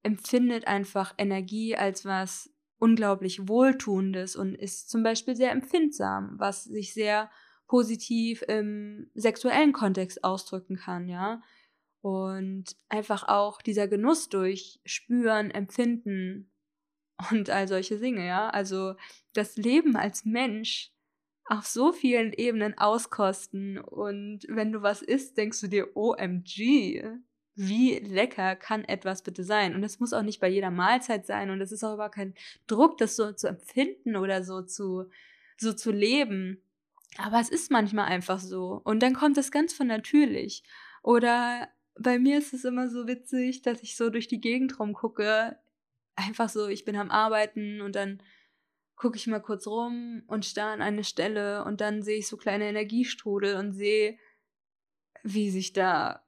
empfindet 0.02 0.66
einfach 0.66 1.14
Energie 1.16 1.74
als 1.74 2.04
was 2.04 2.53
unglaublich 2.84 3.48
Wohltuendes 3.48 4.36
und 4.36 4.54
ist 4.54 4.90
zum 4.90 5.02
Beispiel 5.02 5.34
sehr 5.34 5.52
empfindsam, 5.52 6.34
was 6.36 6.64
sich 6.64 6.92
sehr 6.92 7.30
positiv 7.66 8.42
im 8.46 9.10
sexuellen 9.14 9.72
Kontext 9.72 10.22
ausdrücken 10.22 10.76
kann, 10.76 11.08
ja. 11.08 11.40
Und 12.02 12.76
einfach 12.90 13.26
auch 13.26 13.62
dieser 13.62 13.88
Genuss 13.88 14.28
durch 14.28 14.82
Spüren, 14.84 15.50
Empfinden 15.50 16.52
und 17.30 17.48
all 17.48 17.68
solche 17.68 17.98
Dinge, 17.98 18.26
ja. 18.26 18.50
Also 18.50 18.96
das 19.32 19.56
Leben 19.56 19.96
als 19.96 20.26
Mensch 20.26 20.92
auf 21.46 21.64
so 21.64 21.90
vielen 21.90 22.34
Ebenen 22.34 22.76
auskosten 22.76 23.78
und 23.78 24.40
wenn 24.48 24.72
du 24.72 24.82
was 24.82 25.00
isst, 25.00 25.38
denkst 25.38 25.62
du 25.62 25.68
dir, 25.68 25.96
OMG, 25.96 27.02
wie 27.56 27.98
lecker 27.98 28.56
kann 28.56 28.84
etwas 28.84 29.22
bitte 29.22 29.44
sein? 29.44 29.74
Und 29.74 29.82
das 29.82 30.00
muss 30.00 30.12
auch 30.12 30.22
nicht 30.22 30.40
bei 30.40 30.48
jeder 30.48 30.70
Mahlzeit 30.70 31.26
sein 31.26 31.50
und 31.50 31.60
es 31.60 31.72
ist 31.72 31.84
auch 31.84 31.94
überhaupt 31.94 32.14
kein 32.14 32.34
Druck, 32.66 32.98
das 32.98 33.16
so 33.16 33.32
zu 33.32 33.48
empfinden 33.48 34.16
oder 34.16 34.42
so 34.42 34.62
zu, 34.62 35.10
so 35.56 35.72
zu 35.72 35.92
leben. 35.92 36.62
Aber 37.16 37.40
es 37.40 37.48
ist 37.48 37.70
manchmal 37.70 38.06
einfach 38.06 38.40
so. 38.40 38.80
Und 38.84 39.02
dann 39.02 39.14
kommt 39.14 39.38
es 39.38 39.52
ganz 39.52 39.72
von 39.72 39.86
natürlich. 39.86 40.64
Oder 41.02 41.68
bei 41.96 42.18
mir 42.18 42.38
ist 42.38 42.54
es 42.54 42.64
immer 42.64 42.88
so 42.88 43.06
witzig, 43.06 43.62
dass 43.62 43.82
ich 43.82 43.96
so 43.96 44.10
durch 44.10 44.26
die 44.26 44.40
Gegend 44.40 44.78
rumgucke. 44.80 45.56
Einfach 46.16 46.48
so, 46.48 46.68
ich 46.68 46.84
bin 46.84 46.96
am 46.96 47.10
Arbeiten 47.10 47.80
und 47.80 47.94
dann 47.94 48.20
gucke 48.96 49.16
ich 49.16 49.26
mal 49.26 49.40
kurz 49.40 49.66
rum 49.66 50.22
und 50.26 50.44
starre 50.44 50.72
an 50.72 50.82
eine 50.82 51.04
Stelle 51.04 51.64
und 51.64 51.80
dann 51.80 52.02
sehe 52.02 52.18
ich 52.18 52.28
so 52.28 52.36
kleine 52.36 52.68
Energiestrudel 52.68 53.56
und 53.56 53.72
sehe, 53.72 54.16
wie 55.22 55.50
sich 55.50 55.72
da, 55.72 56.23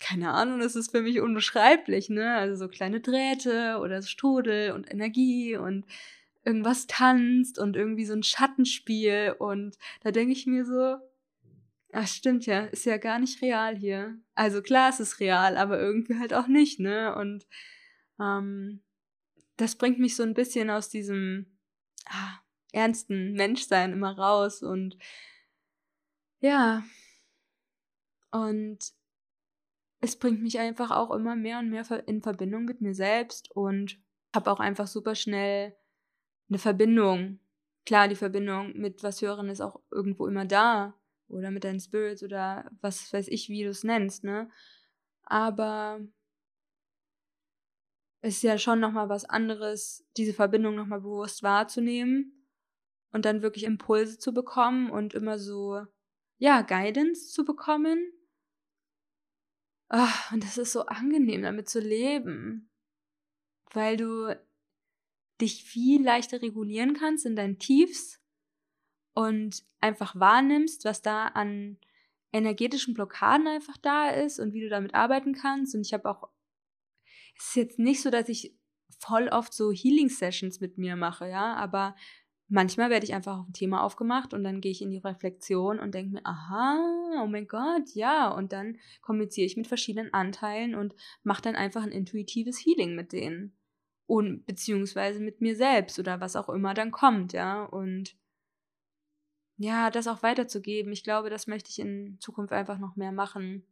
keine 0.00 0.32
Ahnung, 0.32 0.60
das 0.60 0.76
ist 0.76 0.90
für 0.90 1.02
mich 1.02 1.20
unbeschreiblich, 1.20 2.08
ne? 2.10 2.34
Also 2.36 2.56
so 2.56 2.68
kleine 2.68 3.00
Drähte 3.00 3.78
oder 3.80 4.02
Strudel 4.02 4.72
und 4.72 4.90
Energie 4.90 5.56
und 5.56 5.86
irgendwas 6.44 6.86
tanzt 6.86 7.58
und 7.58 7.76
irgendwie 7.76 8.06
so 8.06 8.14
ein 8.14 8.22
Schattenspiel 8.22 9.36
und 9.38 9.76
da 10.02 10.10
denke 10.10 10.32
ich 10.32 10.46
mir 10.46 10.64
so, 10.64 10.96
ach 11.92 12.06
stimmt 12.06 12.46
ja, 12.46 12.60
ist 12.66 12.86
ja 12.86 12.96
gar 12.96 13.18
nicht 13.18 13.42
real 13.42 13.76
hier. 13.76 14.18
Also 14.34 14.62
klar, 14.62 14.90
es 14.90 15.00
ist 15.00 15.20
real, 15.20 15.56
aber 15.56 15.78
irgendwie 15.80 16.18
halt 16.18 16.34
auch 16.34 16.46
nicht, 16.48 16.80
ne? 16.80 17.14
Und 17.16 17.46
ähm, 18.20 18.82
das 19.56 19.76
bringt 19.76 19.98
mich 19.98 20.16
so 20.16 20.22
ein 20.22 20.34
bisschen 20.34 20.70
aus 20.70 20.88
diesem 20.88 21.58
ah, 22.06 22.40
ernsten 22.72 23.32
Menschsein 23.34 23.92
immer 23.92 24.16
raus 24.16 24.62
und 24.62 24.96
ja, 26.40 26.82
und 28.30 28.78
es 30.00 30.16
bringt 30.16 30.42
mich 30.42 30.58
einfach 30.58 30.90
auch 30.90 31.10
immer 31.10 31.36
mehr 31.36 31.58
und 31.58 31.70
mehr 31.70 31.84
in 32.06 32.22
Verbindung 32.22 32.64
mit 32.64 32.80
mir 32.80 32.94
selbst 32.94 33.50
und 33.50 33.98
habe 34.34 34.50
auch 34.50 34.60
einfach 34.60 34.86
super 34.86 35.14
schnell 35.14 35.76
eine 36.48 36.58
Verbindung. 36.58 37.40
Klar, 37.86 38.08
die 38.08 38.16
Verbindung 38.16 38.76
mit 38.76 39.02
was 39.02 39.20
Hören 39.22 39.48
ist 39.48 39.60
auch 39.60 39.80
irgendwo 39.90 40.26
immer 40.26 40.44
da. 40.44 40.94
Oder 41.28 41.52
mit 41.52 41.62
deinen 41.62 41.78
Spirits 41.78 42.24
oder 42.24 42.68
was 42.80 43.12
weiß 43.12 43.28
ich, 43.28 43.48
wie 43.48 43.62
du 43.62 43.70
es 43.70 43.84
nennst, 43.84 44.24
ne? 44.24 44.50
Aber 45.22 46.00
es 48.20 48.36
ist 48.36 48.42
ja 48.42 48.58
schon 48.58 48.80
nochmal 48.80 49.08
was 49.08 49.24
anderes, 49.24 50.04
diese 50.16 50.34
Verbindung 50.34 50.74
nochmal 50.74 51.00
bewusst 51.00 51.44
wahrzunehmen 51.44 52.46
und 53.12 53.24
dann 53.24 53.42
wirklich 53.42 53.64
Impulse 53.64 54.18
zu 54.18 54.34
bekommen 54.34 54.90
und 54.90 55.14
immer 55.14 55.38
so, 55.38 55.82
ja, 56.38 56.62
Guidance 56.62 57.28
zu 57.28 57.44
bekommen. 57.44 58.12
Oh, 59.90 60.32
und 60.32 60.44
das 60.44 60.56
ist 60.56 60.72
so 60.72 60.86
angenehm, 60.86 61.42
damit 61.42 61.68
zu 61.68 61.80
leben. 61.80 62.70
Weil 63.72 63.96
du 63.96 64.36
dich 65.40 65.64
viel 65.64 66.02
leichter 66.02 66.42
regulieren 66.42 66.94
kannst 66.94 67.26
in 67.26 67.36
deinen 67.36 67.58
Tiefs 67.58 68.20
und 69.14 69.64
einfach 69.80 70.14
wahrnimmst, 70.18 70.84
was 70.84 71.02
da 71.02 71.26
an 71.28 71.78
energetischen 72.32 72.94
Blockaden 72.94 73.48
einfach 73.48 73.76
da 73.78 74.10
ist 74.10 74.38
und 74.38 74.52
wie 74.52 74.60
du 74.60 74.68
damit 74.68 74.94
arbeiten 74.94 75.34
kannst. 75.34 75.74
Und 75.74 75.80
ich 75.80 75.92
habe 75.92 76.08
auch, 76.08 76.28
es 77.36 77.48
ist 77.48 77.56
jetzt 77.56 77.78
nicht 77.78 78.02
so, 78.02 78.10
dass 78.10 78.28
ich 78.28 78.56
voll 78.98 79.28
oft 79.28 79.52
so 79.52 79.72
Healing-Sessions 79.72 80.60
mit 80.60 80.78
mir 80.78 80.94
mache, 80.94 81.28
ja, 81.28 81.54
aber 81.54 81.96
manchmal 82.50 82.90
werde 82.90 83.06
ich 83.06 83.14
einfach 83.14 83.38
auf 83.38 83.48
ein 83.48 83.52
Thema 83.52 83.82
aufgemacht 83.82 84.34
und 84.34 84.44
dann 84.44 84.60
gehe 84.60 84.72
ich 84.72 84.82
in 84.82 84.90
die 84.90 84.98
Reflexion 84.98 85.78
und 85.78 85.94
denke 85.94 86.14
mir, 86.14 86.20
aha, 86.24 87.22
oh 87.22 87.26
mein 87.26 87.46
Gott, 87.46 87.94
ja, 87.94 88.28
und 88.28 88.52
dann 88.52 88.76
kommuniziere 89.00 89.46
ich 89.46 89.56
mit 89.56 89.68
verschiedenen 89.68 90.12
Anteilen 90.12 90.74
und 90.74 90.94
mache 91.22 91.42
dann 91.42 91.56
einfach 91.56 91.82
ein 91.82 91.92
intuitives 91.92 92.58
Healing 92.58 92.94
mit 92.94 93.12
denen 93.12 93.56
und 94.06 94.44
beziehungsweise 94.44 95.20
mit 95.20 95.40
mir 95.40 95.54
selbst 95.54 95.98
oder 96.00 96.20
was 96.20 96.34
auch 96.34 96.48
immer 96.48 96.74
dann 96.74 96.90
kommt, 96.90 97.32
ja. 97.32 97.64
Und 97.64 98.16
ja, 99.56 99.90
das 99.90 100.08
auch 100.08 100.22
weiterzugeben. 100.24 100.92
Ich 100.92 101.04
glaube, 101.04 101.30
das 101.30 101.46
möchte 101.46 101.70
ich 101.70 101.78
in 101.78 102.18
Zukunft 102.18 102.52
einfach 102.52 102.78
noch 102.78 102.96
mehr 102.96 103.12
machen. 103.12 103.64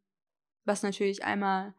Was 0.65 0.85
natürlich 0.85 1.25
einmal 1.25 1.75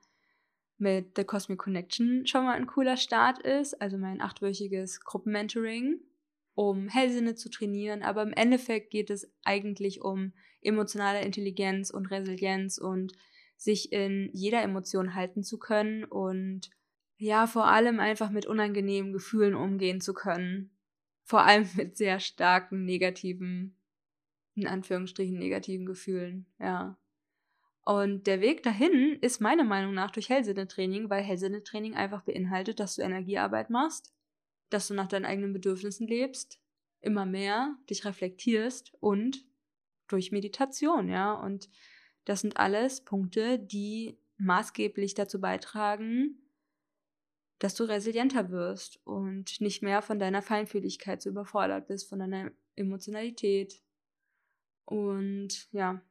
mit 0.78 1.16
The 1.16 1.24
Cosmic 1.24 1.60
Connection 1.60 2.28
schon 2.28 2.44
mal 2.44 2.56
ein 2.56 2.68
cooler 2.68 2.98
Start 2.98 3.40
ist, 3.40 3.82
also 3.82 3.98
mein 3.98 4.20
achtwöchiges 4.20 5.02
Gruppenmentoring, 5.02 6.02
um 6.60 6.90
Hellsinne 6.90 7.36
zu 7.36 7.50
trainieren. 7.50 8.04
Aber 8.04 8.22
im 8.22 8.34
Endeffekt 8.34 8.92
geht 8.92 9.10
es 9.10 9.32
eigentlich 9.46 10.02
um 10.02 10.34
emotionale 10.60 11.22
Intelligenz 11.22 11.90
und 11.90 12.12
Resilienz 12.12 12.78
und 12.78 13.14
sich 13.56 13.94
in 13.94 14.30
jeder 14.34 14.62
Emotion 14.62 15.16
halten 15.16 15.42
zu 15.42 15.58
können 15.58 16.04
und 16.04 16.70
ja, 17.16 17.48
vor 17.48 17.68
allem 17.68 18.02
einfach 18.02 18.30
mit 18.30 18.46
unangenehmen 18.46 19.14
Gefühlen 19.14 19.56
umgehen 19.56 20.02
zu 20.02 20.14
können. 20.14 20.72
Vor 21.24 21.46
allem 21.46 21.66
mit 21.78 21.96
sehr 21.96 22.20
starken 22.20 22.84
negativen, 22.84 23.78
in 24.56 24.68
Anführungsstrichen 24.68 25.40
negativen 25.40 25.86
Gefühlen, 25.86 26.46
ja. 26.60 26.98
Und 27.86 28.28
der 28.28 28.42
Weg 28.42 28.64
dahin 28.64 29.18
ist 29.22 29.40
meiner 29.40 29.64
Meinung 29.64 29.94
nach 29.94 30.12
durch 30.12 30.28
Hellsinnetraining, 30.28 31.10
weil 31.10 31.24
Hellsinnetraining 31.24 31.96
einfach 31.96 32.24
beinhaltet, 32.24 32.82
dass 32.82 32.98
du 32.98 33.02
Energiearbeit 33.02 33.70
machst, 33.70 34.14
dass 34.70 34.88
du 34.88 34.94
nach 34.94 35.08
deinen 35.08 35.26
eigenen 35.26 35.54
Bedürfnissen 35.54 36.08
lebst, 36.08 36.60
immer 37.02 37.26
mehr 37.26 37.76
dich 37.90 38.06
reflektierst 38.06 38.94
und 39.00 39.46
durch 40.08 40.32
Meditation, 40.32 41.10
ja. 41.10 41.34
Und 41.34 41.70
das 42.26 42.42
sind 42.42 42.58
alles 42.58 43.04
Punkte, 43.04 43.60
die 43.60 44.18
maßgeblich 44.38 45.14
dazu 45.14 45.40
beitragen, 45.40 46.42
dass 47.60 47.76
du 47.76 47.84
resilienter 47.84 48.52
wirst 48.52 49.06
und 49.06 49.60
nicht 49.60 49.84
mehr 49.84 50.02
von 50.02 50.18
deiner 50.18 50.42
Feinfühligkeit 50.42 51.22
so 51.22 51.30
überfordert 51.30 51.88
bist, 51.88 52.08
von 52.08 52.20
deiner 52.20 52.52
Emotionalität. 52.76 53.82
Und 54.86 55.68
ja, 55.72 56.02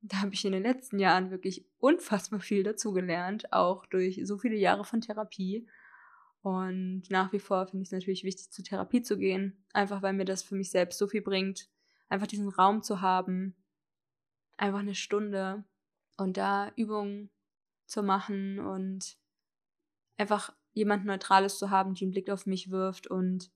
da 0.00 0.22
habe 0.22 0.34
ich 0.34 0.44
in 0.44 0.52
den 0.52 0.62
letzten 0.62 0.98
Jahren 0.98 1.30
wirklich 1.30 1.64
unfassbar 1.78 2.40
viel 2.40 2.62
dazugelernt, 2.62 3.52
auch 3.52 3.86
durch 3.86 4.20
so 4.24 4.38
viele 4.38 4.56
Jahre 4.56 4.84
von 4.84 5.00
Therapie. 5.00 5.66
Und 6.42 7.04
nach 7.08 7.32
wie 7.32 7.38
vor 7.38 7.66
finde 7.66 7.82
ich 7.82 7.88
es 7.88 7.92
natürlich 7.92 8.24
wichtig, 8.24 8.50
zur 8.50 8.64
Therapie 8.64 9.02
zu 9.02 9.16
gehen, 9.16 9.64
einfach 9.72 10.02
weil 10.02 10.12
mir 10.12 10.24
das 10.24 10.42
für 10.42 10.56
mich 10.56 10.70
selbst 10.70 10.98
so 10.98 11.06
viel 11.06 11.22
bringt, 11.22 11.68
einfach 12.08 12.26
diesen 12.26 12.48
Raum 12.48 12.82
zu 12.82 13.00
haben, 13.00 13.56
einfach 14.56 14.80
eine 14.80 14.96
Stunde 14.96 15.64
und 16.16 16.36
da 16.36 16.72
Übungen 16.76 17.30
zu 17.86 18.02
machen 18.02 18.58
und 18.58 19.16
einfach 20.16 20.52
jemand 20.72 21.04
Neutrales 21.04 21.58
zu 21.58 21.70
haben, 21.70 21.94
die 21.94 22.04
einen 22.04 22.12
Blick 22.12 22.28
auf 22.28 22.46
mich 22.46 22.70
wirft 22.70 23.06
und 23.06 23.52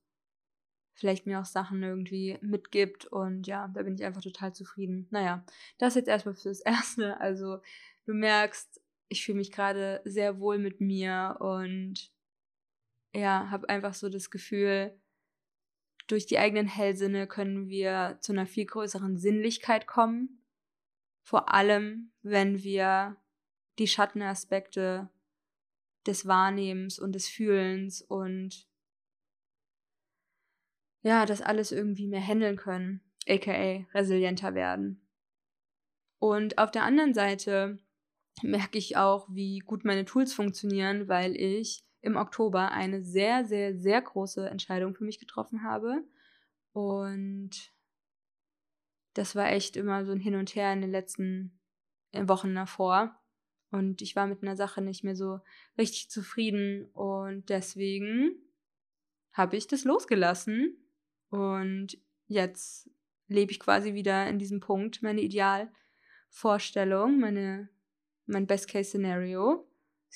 vielleicht 0.93 1.27
mir 1.27 1.41
auch 1.41 1.45
Sachen 1.45 1.83
irgendwie 1.83 2.39
mitgibt. 2.41 3.07
Und 3.07 3.47
ja, 3.47 3.69
da 3.69 3.83
bin 3.83 3.95
ich 3.95 4.05
einfach 4.05 4.23
total 4.23 4.55
zufrieden. 4.55 5.09
Naja, 5.11 5.45
das 5.79 5.95
jetzt 5.95 6.09
erstmal 6.09 6.35
fürs 6.35 6.61
Erste. 6.65 7.21
Also 7.21 7.59
du 8.05 8.15
merkst, 8.15 8.81
ich 9.09 9.25
fühle 9.25 9.39
mich 9.39 9.53
gerade 9.53 10.01
sehr 10.05 10.41
wohl 10.41 10.59
mit 10.59 10.81
mir 10.81 11.37
und 11.41 12.11
ja, 13.17 13.51
habe 13.51 13.69
einfach 13.69 13.95
so 13.95 14.09
das 14.09 14.31
Gefühl, 14.31 14.95
durch 16.07 16.27
die 16.27 16.39
eigenen 16.39 16.67
Hellsinne 16.67 17.27
können 17.27 17.69
wir 17.69 18.19
zu 18.21 18.33
einer 18.33 18.47
viel 18.47 18.67
größeren 18.67 19.17
Sinnlichkeit 19.17 19.87
kommen. 19.87 20.45
Vor 21.23 21.53
allem, 21.53 22.13
wenn 22.23 22.63
wir 22.63 23.17
die 23.79 23.89
Schattenaspekte 23.89 25.11
des 26.07 26.27
Wahrnehmens 26.27 26.99
und 26.99 27.13
des 27.13 27.27
Fühlens 27.27 28.03
und 28.03 28.69
ja, 31.03 31.27
das 31.27 31.43
alles 31.43 31.73
irgendwie 31.73 32.07
mehr 32.07 32.21
handeln 32.21 32.57
können, 32.57 33.01
aka 33.29 33.85
resilienter 33.95 34.55
werden. 34.55 35.09
Und 36.19 36.59
auf 36.59 36.71
der 36.71 36.85
anderen 36.85 37.15
Seite 37.15 37.79
merke 38.43 38.79
ich 38.79 38.97
auch, 38.97 39.29
wie 39.31 39.59
gut 39.61 39.85
meine 39.85 40.05
Tools 40.05 40.33
funktionieren, 40.33 41.09
weil 41.09 41.35
ich 41.37 41.86
im 42.07 42.17
Oktober 42.17 42.71
eine 42.71 43.03
sehr, 43.03 43.45
sehr, 43.45 43.77
sehr 43.77 44.01
große 44.01 44.49
Entscheidung 44.49 44.95
für 44.95 45.03
mich 45.03 45.19
getroffen 45.19 45.65
habe. 45.65 46.05
Und 46.73 47.73
das 49.15 49.35
war 49.35 49.51
echt 49.51 49.77
immer 49.77 50.05
so 50.05 50.13
ein 50.13 50.21
Hin 50.21 50.37
und 50.37 50.55
Her 50.55 50.73
in 50.73 50.83
den 50.83 50.93
letzten 50.93 51.59
Wochen 52.13 52.55
davor. 52.55 53.21
Und 53.73 54.03
ich 54.03 54.15
war 54.15 54.29
mit 54.29 54.43
einer 54.43 54.55
Sache 54.57 54.81
nicht 54.83 55.03
mehr 55.03 55.17
so 55.17 55.41
richtig 55.77 56.09
zufrieden. 56.09 56.87
Und 56.93 57.49
deswegen 57.49 58.37
habe 59.33 59.57
ich 59.57 59.67
das 59.67 59.83
losgelassen. 59.83 60.77
Und 61.29 61.99
jetzt 62.29 62.89
lebe 63.27 63.51
ich 63.51 63.59
quasi 63.59 63.95
wieder 63.95 64.29
in 64.29 64.39
diesem 64.39 64.61
Punkt, 64.61 65.03
meine 65.03 65.23
Idealvorstellung, 65.23 67.19
meine, 67.19 67.69
mein 68.27 68.47
Best-Case-Szenario. 68.47 69.67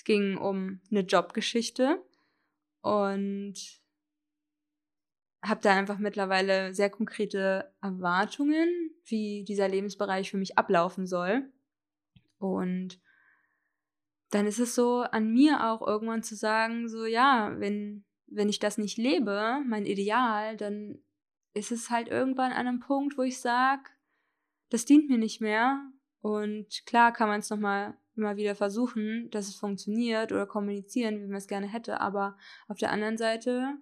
Es 0.01 0.05
ging 0.05 0.39
um 0.39 0.81
eine 0.91 1.01
Jobgeschichte 1.01 2.03
und 2.81 3.53
habe 5.43 5.61
da 5.61 5.77
einfach 5.77 5.99
mittlerweile 5.99 6.73
sehr 6.73 6.89
konkrete 6.89 7.75
Erwartungen, 7.83 8.95
wie 9.05 9.45
dieser 9.45 9.69
Lebensbereich 9.69 10.31
für 10.31 10.39
mich 10.39 10.57
ablaufen 10.57 11.07
soll. 11.07 11.53
Und 12.39 12.99
dann 14.31 14.47
ist 14.47 14.59
es 14.59 14.75
so 14.75 15.01
an 15.01 15.35
mir 15.35 15.71
auch 15.71 15.87
irgendwann 15.87 16.23
zu 16.23 16.35
sagen, 16.35 16.89
so 16.89 17.05
ja, 17.05 17.53
wenn, 17.59 18.07
wenn 18.27 18.49
ich 18.49 18.59
das 18.59 18.79
nicht 18.79 18.97
lebe, 18.97 19.61
mein 19.67 19.85
Ideal, 19.85 20.57
dann 20.57 20.99
ist 21.53 21.73
es 21.73 21.91
halt 21.91 22.09
irgendwann 22.09 22.53
an 22.53 22.67
einem 22.67 22.81
Punkt, 22.81 23.19
wo 23.19 23.23
ich 23.23 23.39
sage, 23.39 23.83
das 24.71 24.87
dient 24.87 25.11
mir 25.11 25.19
nicht 25.19 25.43
mehr. 25.43 25.93
Und 26.23 26.87
klar 26.87 27.13
kann 27.13 27.29
man 27.29 27.41
es 27.41 27.51
nochmal 27.51 28.00
immer 28.17 28.37
wieder 28.37 28.55
versuchen, 28.55 29.31
dass 29.31 29.49
es 29.49 29.55
funktioniert 29.55 30.33
oder 30.33 30.47
kommunizieren, 30.47 31.21
wie 31.21 31.27
man 31.27 31.37
es 31.37 31.47
gerne 31.47 31.69
hätte. 31.69 32.01
Aber 32.01 32.37
auf 32.69 32.79
der 32.79 32.91
anderen 32.91 33.17
Seite 33.17 33.75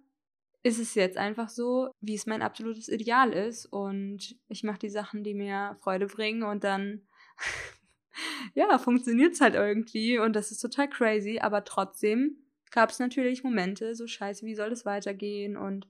ist 0.63 0.79
es 0.79 0.95
jetzt 0.95 1.17
einfach 1.17 1.49
so, 1.49 1.91
wie 2.01 2.15
es 2.15 2.27
mein 2.27 2.43
absolutes 2.43 2.89
Ideal 2.89 3.33
ist. 3.33 3.67
Und 3.67 4.37
ich 4.49 4.63
mache 4.65 4.79
die 4.79 4.91
Sachen, 4.91 5.25
die 5.25 5.35
mir 5.35 5.77
Freude 5.81 6.07
bringen 6.07 6.43
und 6.43 6.65
dann, 6.65 7.07
ja, 8.55 8.79
funktioniert 8.79 9.35
es 9.35 9.41
halt 9.41 9.55
irgendwie. 9.55 10.19
Und 10.19 10.35
das 10.35 10.51
ist 10.51 10.61
total 10.61 10.89
crazy. 10.89 11.39
Aber 11.41 11.65
trotzdem 11.65 12.37
gab 12.71 12.91
es 12.91 12.99
natürlich 12.99 13.45
Momente, 13.45 13.95
so 13.95 14.07
scheiße, 14.07 14.45
wie 14.45 14.55
soll 14.55 14.71
das 14.71 14.85
weitergehen? 14.85 15.57
Und 15.57 15.89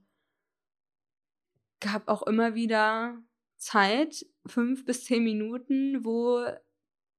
gab 1.81 2.09
auch 2.09 2.23
immer 2.23 2.55
wieder 2.55 3.23
Zeit, 3.57 4.27
fünf 4.47 4.85
bis 4.85 5.05
zehn 5.05 5.25
Minuten, 5.25 6.05
wo 6.05 6.45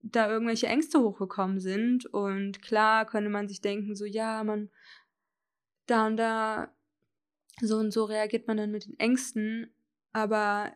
da 0.01 0.29
irgendwelche 0.29 0.67
Ängste 0.67 0.99
hochgekommen 1.01 1.59
sind. 1.59 2.05
Und 2.05 2.61
klar 2.61 3.05
könnte 3.05 3.29
man 3.29 3.47
sich 3.47 3.61
denken, 3.61 3.95
so 3.95 4.05
ja, 4.05 4.43
man 4.43 4.69
da 5.85 6.07
und 6.07 6.17
da 6.17 6.75
so 7.61 7.77
und 7.77 7.91
so 7.91 8.05
reagiert 8.05 8.47
man 8.47 8.57
dann 8.57 8.71
mit 8.71 8.85
den 8.85 8.99
Ängsten. 8.99 9.73
Aber 10.13 10.75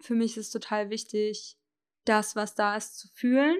für 0.00 0.14
mich 0.14 0.36
ist 0.36 0.50
total 0.50 0.90
wichtig, 0.90 1.58
das, 2.04 2.36
was 2.36 2.54
da 2.54 2.76
ist, 2.76 2.98
zu 2.98 3.08
fühlen. 3.08 3.56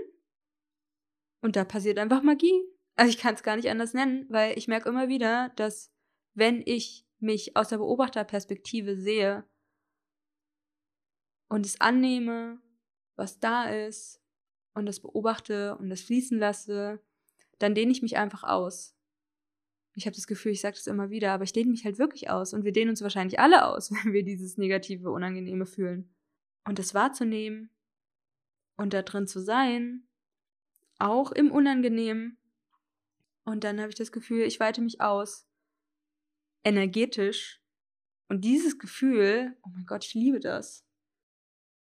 Und 1.41 1.57
da 1.57 1.65
passiert 1.65 1.99
einfach 1.99 2.23
Magie. 2.23 2.63
Also 2.95 3.11
ich 3.11 3.19
kann 3.19 3.35
es 3.35 3.43
gar 3.43 3.57
nicht 3.57 3.69
anders 3.69 3.95
nennen, 3.95 4.27
weil 4.31 4.57
ich 4.57 4.69
merke 4.69 4.89
immer 4.89 5.09
wieder, 5.09 5.51
dass 5.57 5.93
wenn 6.35 6.63
ich 6.65 7.07
mich 7.19 7.57
aus 7.57 7.69
der 7.69 7.79
Beobachterperspektive 7.79 8.97
sehe 8.97 9.45
und 11.49 11.67
es 11.67 11.81
annehme, 11.81 12.61
was 13.17 13.39
da 13.39 13.69
ist 13.69 14.23
und 14.77 14.85
das 14.85 15.01
beobachte 15.01 15.75
und 15.79 15.89
das 15.89 16.03
fließen 16.03 16.39
lasse, 16.39 17.01
dann 17.59 17.75
dehne 17.75 17.91
ich 17.91 18.03
mich 18.03 18.19
einfach 18.19 18.45
aus. 18.45 18.95
Ich 19.95 20.05
habe 20.05 20.15
das 20.15 20.27
Gefühl, 20.27 20.53
ich 20.53 20.61
sage 20.61 20.77
das 20.77 20.87
immer 20.87 21.09
wieder, 21.09 21.33
aber 21.33 21.45
ich 21.45 21.55
dehne 21.55 21.71
mich 21.71 21.87
halt 21.87 21.99
wirklich 21.99 22.29
aus 22.29 22.53
und 22.53 22.65
wir 22.65 22.73
dehnen 22.73 22.91
uns 22.91 23.01
wahrscheinlich 23.01 23.41
alle 23.41 23.65
aus, 23.65 23.91
wenn 24.05 24.13
wir 24.13 24.23
dieses 24.23 24.59
negative, 24.59 25.11
unangenehme 25.11 25.65
fühlen. 25.65 26.15
Und 26.65 26.79
das 26.79 26.93
wahrzunehmen 26.93 27.71
und 28.77 28.93
da 28.93 29.01
drin 29.01 29.27
zu 29.27 29.41
sein, 29.41 30.07
auch 30.99 31.33
im 31.33 31.51
Unangenehmen. 31.51 32.37
Und 33.45 33.65
dann 33.65 33.81
habe 33.81 33.89
ich 33.89 33.95
das 33.95 34.13
Gefühl, 34.13 34.43
ich 34.43 34.61
weite 34.61 34.83
mich 34.83 35.01
aus, 35.01 35.49
energetisch. 36.65 37.63
Und 38.29 38.45
dieses 38.45 38.79
Gefühl, 38.79 39.57
oh 39.63 39.71
mein 39.73 39.87
Gott, 39.87 40.05
ich 40.05 40.13
liebe 40.13 40.41
das. 40.41 40.85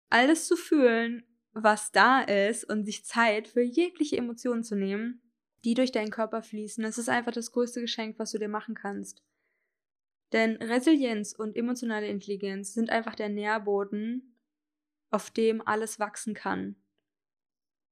Alles 0.10 0.48
zu 0.48 0.58
fühlen 0.58 1.24
was 1.54 1.92
da 1.92 2.22
ist 2.22 2.64
und 2.70 2.86
sich 2.86 3.06
Zeit 3.06 3.48
für 3.48 3.62
jegliche 3.62 4.18
Emotionen 4.18 4.64
zu 4.64 4.76
nehmen, 4.76 5.22
die 5.64 5.76
durch 5.76 5.92
deinen 5.92 6.12
Körper 6.12 6.42
fließen. 6.42 6.84
Das 6.84 6.98
ist 6.98 7.10
einfach 7.10 7.32
das 7.32 7.52
größte 7.52 7.82
Geschenk, 7.82 8.20
was 8.20 8.32
du 8.32 8.40
dir 8.40 8.50
machen 8.50 8.76
kannst. 8.76 9.24
Denn 10.32 10.56
Resilienz 10.58 11.34
und 11.34 11.56
emotionale 11.56 12.08
Intelligenz 12.08 12.74
sind 12.74 12.90
einfach 12.90 13.16
der 13.16 13.30
Nährboden, 13.30 14.40
auf 15.12 15.30
dem 15.30 15.66
alles 15.66 16.00
wachsen 16.00 16.34
kann. 16.34 16.76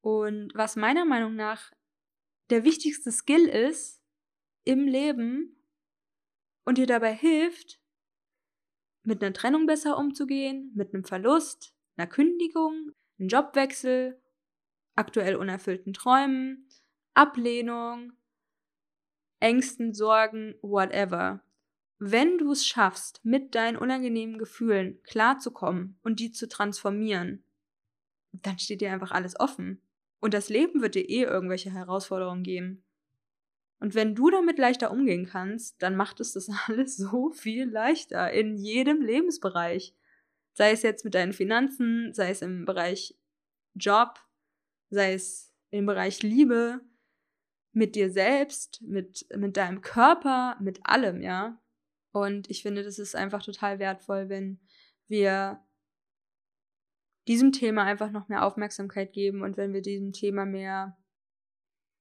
Und 0.01 0.51
was 0.55 0.75
meiner 0.75 1.05
Meinung 1.05 1.35
nach 1.35 1.71
der 2.49 2.63
wichtigste 2.63 3.11
Skill 3.11 3.47
ist 3.47 4.01
im 4.63 4.87
Leben 4.87 5.55
und 6.65 6.79
dir 6.79 6.87
dabei 6.87 7.13
hilft, 7.13 7.79
mit 9.03 9.23
einer 9.23 9.33
Trennung 9.33 9.67
besser 9.67 9.97
umzugehen, 9.97 10.71
mit 10.75 10.93
einem 10.93 11.03
Verlust, 11.03 11.75
einer 11.95 12.07
Kündigung, 12.07 12.91
einen 13.21 13.29
Jobwechsel, 13.29 14.19
aktuell 14.95 15.35
unerfüllten 15.35 15.93
Träumen, 15.93 16.67
Ablehnung, 17.13 18.13
Ängsten, 19.39 19.93
Sorgen, 19.93 20.55
whatever. 20.61 21.41
Wenn 21.99 22.39
du 22.39 22.51
es 22.51 22.65
schaffst, 22.65 23.23
mit 23.23 23.53
deinen 23.53 23.77
unangenehmen 23.77 24.39
Gefühlen 24.39 25.01
klarzukommen 25.03 25.99
und 26.03 26.19
die 26.19 26.31
zu 26.31 26.47
transformieren, 26.47 27.43
dann 28.31 28.57
steht 28.59 28.81
dir 28.81 28.91
einfach 28.91 29.11
alles 29.11 29.39
offen. 29.39 29.81
Und 30.19 30.33
das 30.33 30.49
Leben 30.49 30.81
wird 30.81 30.95
dir 30.95 31.07
eh 31.07 31.23
irgendwelche 31.23 31.71
Herausforderungen 31.71 32.43
geben. 32.43 32.83
Und 33.79 33.95
wenn 33.95 34.15
du 34.15 34.29
damit 34.29 34.59
leichter 34.59 34.91
umgehen 34.91 35.25
kannst, 35.25 35.81
dann 35.81 35.95
macht 35.95 36.19
es 36.19 36.33
das 36.33 36.49
alles 36.67 36.97
so 36.97 37.31
viel 37.31 37.69
leichter 37.69 38.31
in 38.31 38.55
jedem 38.55 39.01
Lebensbereich. 39.01 39.93
Sei 40.53 40.71
es 40.71 40.81
jetzt 40.81 41.05
mit 41.05 41.15
deinen 41.15 41.33
Finanzen, 41.33 42.13
sei 42.13 42.29
es 42.29 42.41
im 42.41 42.65
Bereich 42.65 43.17
Job, 43.73 44.19
sei 44.89 45.13
es 45.13 45.53
im 45.69 45.85
Bereich 45.85 46.21
Liebe, 46.23 46.81
mit 47.73 47.95
dir 47.95 48.11
selbst, 48.11 48.81
mit, 48.81 49.25
mit 49.35 49.55
deinem 49.55 49.81
Körper, 49.81 50.57
mit 50.59 50.79
allem, 50.83 51.21
ja. 51.21 51.61
Und 52.11 52.49
ich 52.49 52.61
finde, 52.61 52.83
das 52.83 52.99
ist 52.99 53.15
einfach 53.15 53.43
total 53.43 53.79
wertvoll, 53.79 54.27
wenn 54.27 54.59
wir 55.07 55.65
diesem 57.27 57.51
Thema 57.51 57.83
einfach 57.83 58.11
noch 58.11 58.27
mehr 58.27 58.45
Aufmerksamkeit 58.45 59.13
geben 59.13 59.41
und 59.41 59.55
wenn 59.55 59.73
wir 59.73 59.81
diesem 59.81 60.11
Thema 60.11 60.45
mehr 60.45 60.97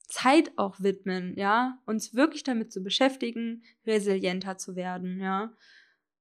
Zeit 0.08 0.50
auch 0.56 0.80
widmen, 0.80 1.36
ja, 1.38 1.78
uns 1.86 2.14
wirklich 2.14 2.42
damit 2.42 2.72
zu 2.72 2.82
beschäftigen, 2.82 3.62
resilienter 3.86 4.58
zu 4.58 4.74
werden, 4.74 5.20
ja. 5.20 5.54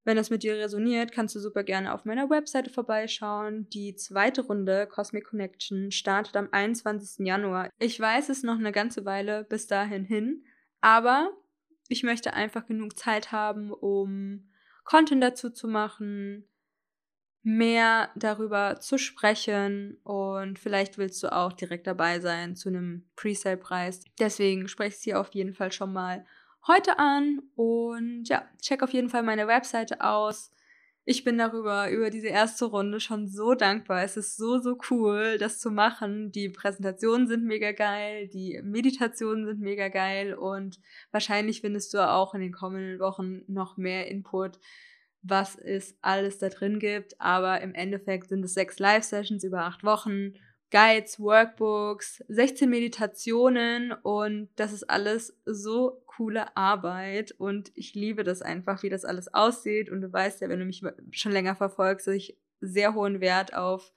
Wenn 0.05 0.17
das 0.17 0.29
mit 0.29 0.43
dir 0.43 0.57
resoniert, 0.57 1.11
kannst 1.11 1.35
du 1.35 1.39
super 1.39 1.63
gerne 1.63 1.93
auf 1.93 2.05
meiner 2.05 2.29
Webseite 2.29 2.69
vorbeischauen. 2.69 3.69
Die 3.69 3.95
zweite 3.95 4.41
Runde 4.41 4.87
Cosmic 4.87 5.25
Connection 5.25 5.91
startet 5.91 6.35
am 6.35 6.49
21. 6.51 7.25
Januar. 7.25 7.69
Ich 7.79 7.99
weiß 7.99 8.29
es 8.29 8.43
noch 8.43 8.57
eine 8.57 8.71
ganze 8.71 9.05
Weile 9.05 9.43
bis 9.43 9.67
dahin 9.67 10.05
hin, 10.05 10.45
aber 10.81 11.31
ich 11.89 12.03
möchte 12.03 12.33
einfach 12.33 12.65
genug 12.65 12.97
Zeit 12.97 13.31
haben, 13.31 13.71
um 13.71 14.49
Content 14.85 15.21
dazu 15.21 15.49
zu 15.49 15.67
machen, 15.67 16.47
mehr 17.41 18.09
darüber 18.15 18.79
zu 18.79 18.97
sprechen 18.97 19.97
und 20.03 20.59
vielleicht 20.59 20.97
willst 20.97 21.23
du 21.23 21.31
auch 21.31 21.53
direkt 21.53 21.87
dabei 21.87 22.19
sein 22.19 22.55
zu 22.55 22.69
einem 22.69 23.09
Presale-Preis. 23.15 24.03
Deswegen 24.19 24.67
spreche 24.67 24.95
ich 24.97 25.03
hier 25.03 25.19
auf 25.19 25.33
jeden 25.33 25.53
Fall 25.53 25.71
schon 25.71 25.93
mal 25.93 26.25
heute 26.67 26.99
an 26.99 27.41
und 27.55 28.25
ja, 28.29 28.47
check 28.61 28.83
auf 28.83 28.91
jeden 28.91 29.09
Fall 29.09 29.23
meine 29.23 29.47
Webseite 29.47 30.01
aus. 30.01 30.51
Ich 31.05 31.23
bin 31.23 31.39
darüber, 31.39 31.89
über 31.89 32.11
diese 32.11 32.27
erste 32.27 32.65
Runde 32.65 32.99
schon 32.99 33.27
so 33.27 33.55
dankbar. 33.55 34.03
Es 34.03 34.15
ist 34.15 34.37
so, 34.37 34.59
so 34.59 34.77
cool, 34.91 35.37
das 35.39 35.57
zu 35.59 35.71
machen. 35.71 36.31
Die 36.31 36.49
Präsentationen 36.49 37.27
sind 37.27 37.45
mega 37.45 37.71
geil, 37.71 38.27
die 38.27 38.61
Meditationen 38.63 39.47
sind 39.47 39.59
mega 39.59 39.87
geil 39.87 40.35
und 40.35 40.79
wahrscheinlich 41.11 41.61
findest 41.61 41.95
du 41.95 42.07
auch 42.07 42.35
in 42.35 42.41
den 42.41 42.51
kommenden 42.51 42.99
Wochen 42.99 43.41
noch 43.47 43.75
mehr 43.75 44.07
Input, 44.07 44.59
was 45.23 45.57
es 45.57 45.97
alles 46.03 46.37
da 46.37 46.49
drin 46.49 46.77
gibt. 46.77 47.19
Aber 47.19 47.61
im 47.61 47.73
Endeffekt 47.73 48.29
sind 48.29 48.45
es 48.45 48.53
sechs 48.53 48.77
Live-Sessions 48.77 49.43
über 49.43 49.63
acht 49.63 49.83
Wochen 49.83 50.33
Guides, 50.71 51.19
Workbooks, 51.19 52.23
16 52.27 52.69
Meditationen 52.69 53.91
und 53.91 54.49
das 54.55 54.71
ist 54.71 54.89
alles 54.89 55.35
so 55.45 56.03
coole 56.05 56.55
Arbeit 56.55 57.31
und 57.31 57.71
ich 57.75 57.95
liebe 57.95 58.23
das 58.23 58.41
einfach, 58.41 58.83
wie 58.83 58.89
das 58.89 59.05
alles 59.05 59.33
aussieht 59.33 59.89
und 59.89 60.01
du 60.01 60.11
weißt 60.11 60.41
ja, 60.41 60.49
wenn 60.49 60.59
du 60.59 60.65
mich 60.65 60.83
schon 61.11 61.31
länger 61.31 61.55
verfolgst, 61.55 62.07
dass 62.07 62.15
ich 62.15 62.37
sehr 62.61 62.93
hohen 62.93 63.19
Wert 63.19 63.53
auf 63.55 63.93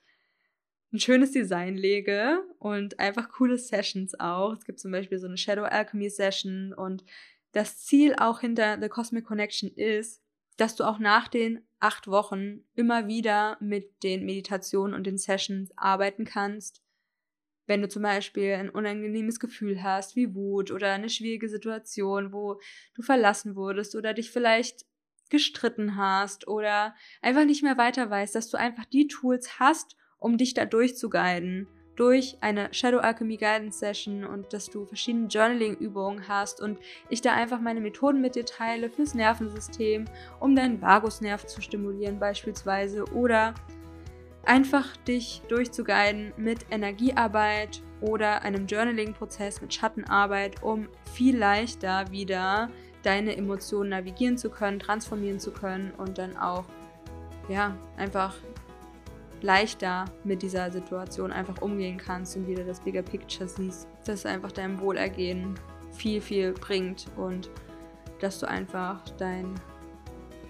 ein 0.92 1.00
schönes 1.00 1.32
Design 1.32 1.76
lege 1.76 2.42
und 2.58 2.98
einfach 2.98 3.30
coole 3.30 3.56
Sessions 3.56 4.18
auch. 4.20 4.52
Es 4.52 4.64
gibt 4.64 4.78
zum 4.78 4.92
Beispiel 4.92 5.18
so 5.18 5.26
eine 5.26 5.38
Shadow 5.38 5.64
Alchemy 5.64 6.10
Session 6.10 6.72
und 6.74 7.04
das 7.52 7.78
Ziel 7.78 8.14
auch 8.16 8.40
hinter 8.40 8.78
The 8.80 8.88
Cosmic 8.88 9.24
Connection 9.24 9.70
ist, 9.74 10.22
dass 10.56 10.76
du 10.76 10.84
auch 10.84 10.98
nach 10.98 11.28
den 11.28 11.66
acht 11.80 12.08
Wochen 12.08 12.64
immer 12.74 13.06
wieder 13.08 13.56
mit 13.60 14.02
den 14.02 14.24
Meditationen 14.24 14.94
und 14.94 15.04
den 15.04 15.18
Sessions 15.18 15.72
arbeiten 15.76 16.24
kannst. 16.24 16.82
Wenn 17.66 17.82
du 17.82 17.88
zum 17.88 18.02
Beispiel 18.02 18.54
ein 18.54 18.70
unangenehmes 18.70 19.40
Gefühl 19.40 19.82
hast, 19.82 20.16
wie 20.16 20.34
Wut 20.34 20.70
oder 20.70 20.92
eine 20.92 21.08
schwierige 21.08 21.48
Situation, 21.48 22.32
wo 22.32 22.60
du 22.94 23.02
verlassen 23.02 23.56
wurdest 23.56 23.94
oder 23.94 24.14
dich 24.14 24.30
vielleicht 24.30 24.84
gestritten 25.30 25.96
hast 25.96 26.46
oder 26.46 26.94
einfach 27.22 27.44
nicht 27.44 27.62
mehr 27.62 27.78
weiter 27.78 28.10
weißt, 28.10 28.34
dass 28.34 28.50
du 28.50 28.58
einfach 28.58 28.84
die 28.84 29.06
Tools 29.06 29.58
hast, 29.58 29.96
um 30.18 30.36
dich 30.36 30.54
da 30.54 30.66
durchzuguiden 30.66 31.66
durch 32.02 32.36
eine 32.40 32.74
Shadow 32.74 32.98
Alchemy 32.98 33.36
Guidance 33.36 33.78
Session 33.78 34.24
und 34.24 34.52
dass 34.52 34.68
du 34.68 34.84
verschiedene 34.86 35.28
Journaling-Übungen 35.28 36.26
hast 36.26 36.60
und 36.60 36.80
ich 37.08 37.20
da 37.20 37.32
einfach 37.32 37.60
meine 37.60 37.80
Methoden 37.80 38.20
mit 38.20 38.34
dir 38.34 38.44
teile 38.44 38.90
fürs 38.90 39.14
Nervensystem, 39.14 40.06
um 40.40 40.56
deinen 40.56 40.82
Vagusnerv 40.82 41.46
zu 41.46 41.60
stimulieren 41.62 42.18
beispielsweise 42.18 43.04
oder 43.12 43.54
einfach 44.44 44.96
dich 44.96 45.42
durchzuguiden 45.46 46.32
mit 46.36 46.66
Energiearbeit 46.72 47.80
oder 48.00 48.42
einem 48.42 48.66
Journaling-Prozess 48.66 49.62
mit 49.62 49.72
Schattenarbeit, 49.72 50.60
um 50.60 50.88
viel 51.14 51.38
leichter 51.38 52.10
wieder 52.10 52.68
deine 53.04 53.36
Emotionen 53.36 53.90
navigieren 53.90 54.36
zu 54.36 54.50
können, 54.50 54.80
transformieren 54.80 55.38
zu 55.38 55.52
können 55.52 55.92
und 55.98 56.18
dann 56.18 56.36
auch 56.36 56.64
ja, 57.48 57.76
einfach 57.96 58.34
leichter 59.42 60.04
mit 60.24 60.42
dieser 60.42 60.70
Situation 60.70 61.32
einfach 61.32 61.60
umgehen 61.60 61.98
kannst 61.98 62.36
und 62.36 62.46
wieder 62.46 62.64
das 62.64 62.80
Bigger 62.80 63.02
Picture 63.02 63.48
siehst, 63.48 63.88
dass 64.04 64.26
einfach 64.26 64.52
deinem 64.52 64.80
Wohlergehen 64.80 65.54
viel, 65.90 66.20
viel 66.20 66.52
bringt 66.52 67.06
und 67.16 67.50
dass 68.20 68.38
du 68.38 68.48
einfach 68.48 69.02
dein 69.18 69.54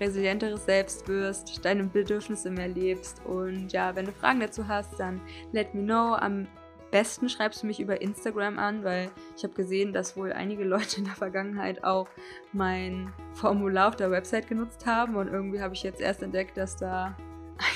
resilienteres 0.01 0.65
Selbst 0.65 1.09
wirst, 1.09 1.65
deine 1.65 1.85
Bedürfnisse 1.85 2.51
mehr 2.51 2.69
lebst. 2.69 3.25
Und 3.25 3.73
ja, 3.73 3.95
wenn 3.95 4.07
du 4.07 4.13
Fragen 4.13 4.41
dazu 4.41 4.69
hast, 4.69 4.99
dann 4.99 5.21
let 5.53 5.75
me 5.75 5.83
know. 5.83 6.15
Am 6.15 6.47
besten 6.91 7.29
schreibst 7.29 7.63
du 7.63 7.67
mich 7.67 7.81
über 7.81 8.03
Instagram 8.03 8.59
an, 8.59 8.85
weil 8.85 9.11
ich 9.37 9.45
habe 9.45 9.55
gesehen, 9.55 9.93
dass 9.93 10.17
wohl 10.17 10.33
einige 10.33 10.65
Leute 10.65 10.99
in 10.99 11.05
der 11.05 11.15
Vergangenheit 11.15 11.85
auch 11.85 12.09
mein 12.53 13.13
Formular 13.35 13.89
auf 13.89 13.97
der 13.97 14.11
Website 14.11 14.49
genutzt 14.49 14.87
haben. 14.87 15.17
Und 15.17 15.29
irgendwie 15.29 15.61
habe 15.61 15.75
ich 15.75 15.83
jetzt 15.83 16.01
erst 16.01 16.23
entdeckt, 16.23 16.57
dass 16.57 16.77
da 16.77 17.17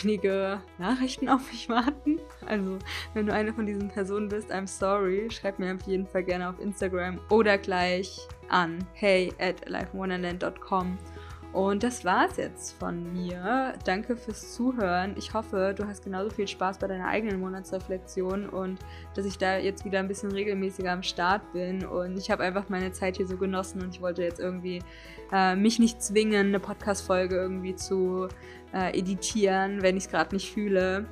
einige 0.00 0.60
Nachrichten 0.78 1.28
auf 1.28 1.50
mich 1.50 1.68
warten. 1.68 2.20
Also, 2.46 2.78
wenn 3.14 3.26
du 3.26 3.32
eine 3.32 3.52
von 3.52 3.66
diesen 3.66 3.88
Personen 3.88 4.28
bist, 4.28 4.52
I'm 4.52 4.66
sorry. 4.66 5.28
Schreib 5.30 5.58
mir 5.58 5.74
auf 5.74 5.82
jeden 5.86 6.06
Fall 6.06 6.24
gerne 6.24 6.48
auf 6.48 6.60
Instagram 6.60 7.20
oder 7.30 7.58
gleich 7.58 8.26
an 8.48 8.78
hey 8.94 9.32
at 9.38 9.68
lifewonderland.com. 9.68 10.98
Und 11.56 11.82
das 11.82 12.04
war's 12.04 12.36
jetzt 12.36 12.78
von 12.78 13.14
mir. 13.14 13.72
Danke 13.86 14.14
fürs 14.18 14.52
Zuhören. 14.52 15.14
Ich 15.16 15.32
hoffe, 15.32 15.74
du 15.74 15.86
hast 15.86 16.04
genauso 16.04 16.28
viel 16.28 16.46
Spaß 16.46 16.76
bei 16.76 16.86
deiner 16.86 17.06
eigenen 17.06 17.40
Monatsreflexion 17.40 18.50
und 18.50 18.78
dass 19.14 19.24
ich 19.24 19.38
da 19.38 19.56
jetzt 19.56 19.86
wieder 19.86 20.00
ein 20.00 20.06
bisschen 20.06 20.30
regelmäßiger 20.32 20.92
am 20.92 21.02
Start 21.02 21.50
bin. 21.54 21.86
Und 21.86 22.18
ich 22.18 22.30
habe 22.30 22.42
einfach 22.42 22.68
meine 22.68 22.92
Zeit 22.92 23.16
hier 23.16 23.26
so 23.26 23.38
genossen 23.38 23.80
und 23.80 23.94
ich 23.94 24.02
wollte 24.02 24.22
jetzt 24.22 24.38
irgendwie 24.38 24.82
äh, 25.32 25.56
mich 25.56 25.78
nicht 25.78 26.02
zwingen, 26.02 26.48
eine 26.48 26.60
Podcast-Folge 26.60 27.36
irgendwie 27.36 27.74
zu 27.74 28.28
äh, 28.74 28.90
editieren, 28.90 29.80
wenn 29.80 29.96
ich 29.96 30.04
es 30.04 30.10
gerade 30.10 30.34
nicht 30.34 30.52
fühle. 30.52 31.06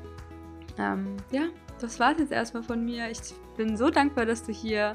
Ähm, 0.77 1.17
ja, 1.31 1.45
das 1.81 1.99
war's 1.99 2.19
jetzt 2.19 2.33
erstmal 2.33 2.65
von 2.65 2.85
mir. 2.85 3.11
Ich 3.11 3.21
bin 3.57 3.79
so 3.79 3.89
dankbar, 3.89 4.27
dass 4.27 4.43
du 4.43 4.53
hier 4.53 4.95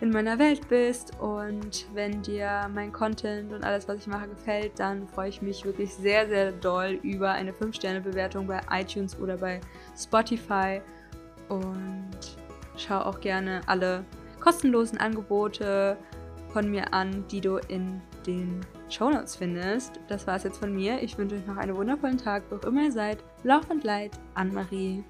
in 0.00 0.10
meiner 0.10 0.38
Welt 0.38 0.68
bist. 0.68 1.18
Und 1.20 1.86
wenn 1.94 2.22
dir 2.22 2.70
mein 2.72 2.92
Content 2.92 3.52
und 3.52 3.64
alles, 3.64 3.88
was 3.88 3.98
ich 3.98 4.06
mache, 4.06 4.28
gefällt, 4.28 4.78
dann 4.78 5.08
freue 5.08 5.28
ich 5.28 5.42
mich 5.42 5.64
wirklich 5.64 5.94
sehr, 5.94 6.28
sehr 6.28 6.52
doll 6.52 6.98
über 7.02 7.32
eine 7.32 7.52
5-Sterne-Bewertung 7.52 8.46
bei 8.46 8.60
iTunes 8.70 9.18
oder 9.18 9.36
bei 9.36 9.60
Spotify. 9.96 10.80
Und 11.48 12.10
schau 12.76 13.00
auch 13.00 13.20
gerne 13.20 13.60
alle 13.66 14.04
kostenlosen 14.40 14.98
Angebote 14.98 15.96
von 16.52 16.70
mir 16.70 16.94
an, 16.94 17.24
die 17.30 17.40
du 17.40 17.56
in 17.68 18.00
den 18.26 18.60
Shownotes 18.88 19.36
findest. 19.36 20.00
Das 20.08 20.26
war 20.26 20.36
es 20.36 20.44
jetzt 20.44 20.58
von 20.58 20.74
mir. 20.74 21.02
Ich 21.02 21.18
wünsche 21.18 21.36
euch 21.36 21.46
noch 21.46 21.56
einen 21.56 21.76
wundervollen 21.76 22.18
Tag, 22.18 22.44
wo 22.50 22.56
auch 22.56 22.64
immer 22.64 22.84
ihr 22.84 22.92
seid. 22.92 23.18
Love 23.42 23.70
and 23.70 23.84
Light, 23.84 24.12
Anne-Marie. 24.34 25.04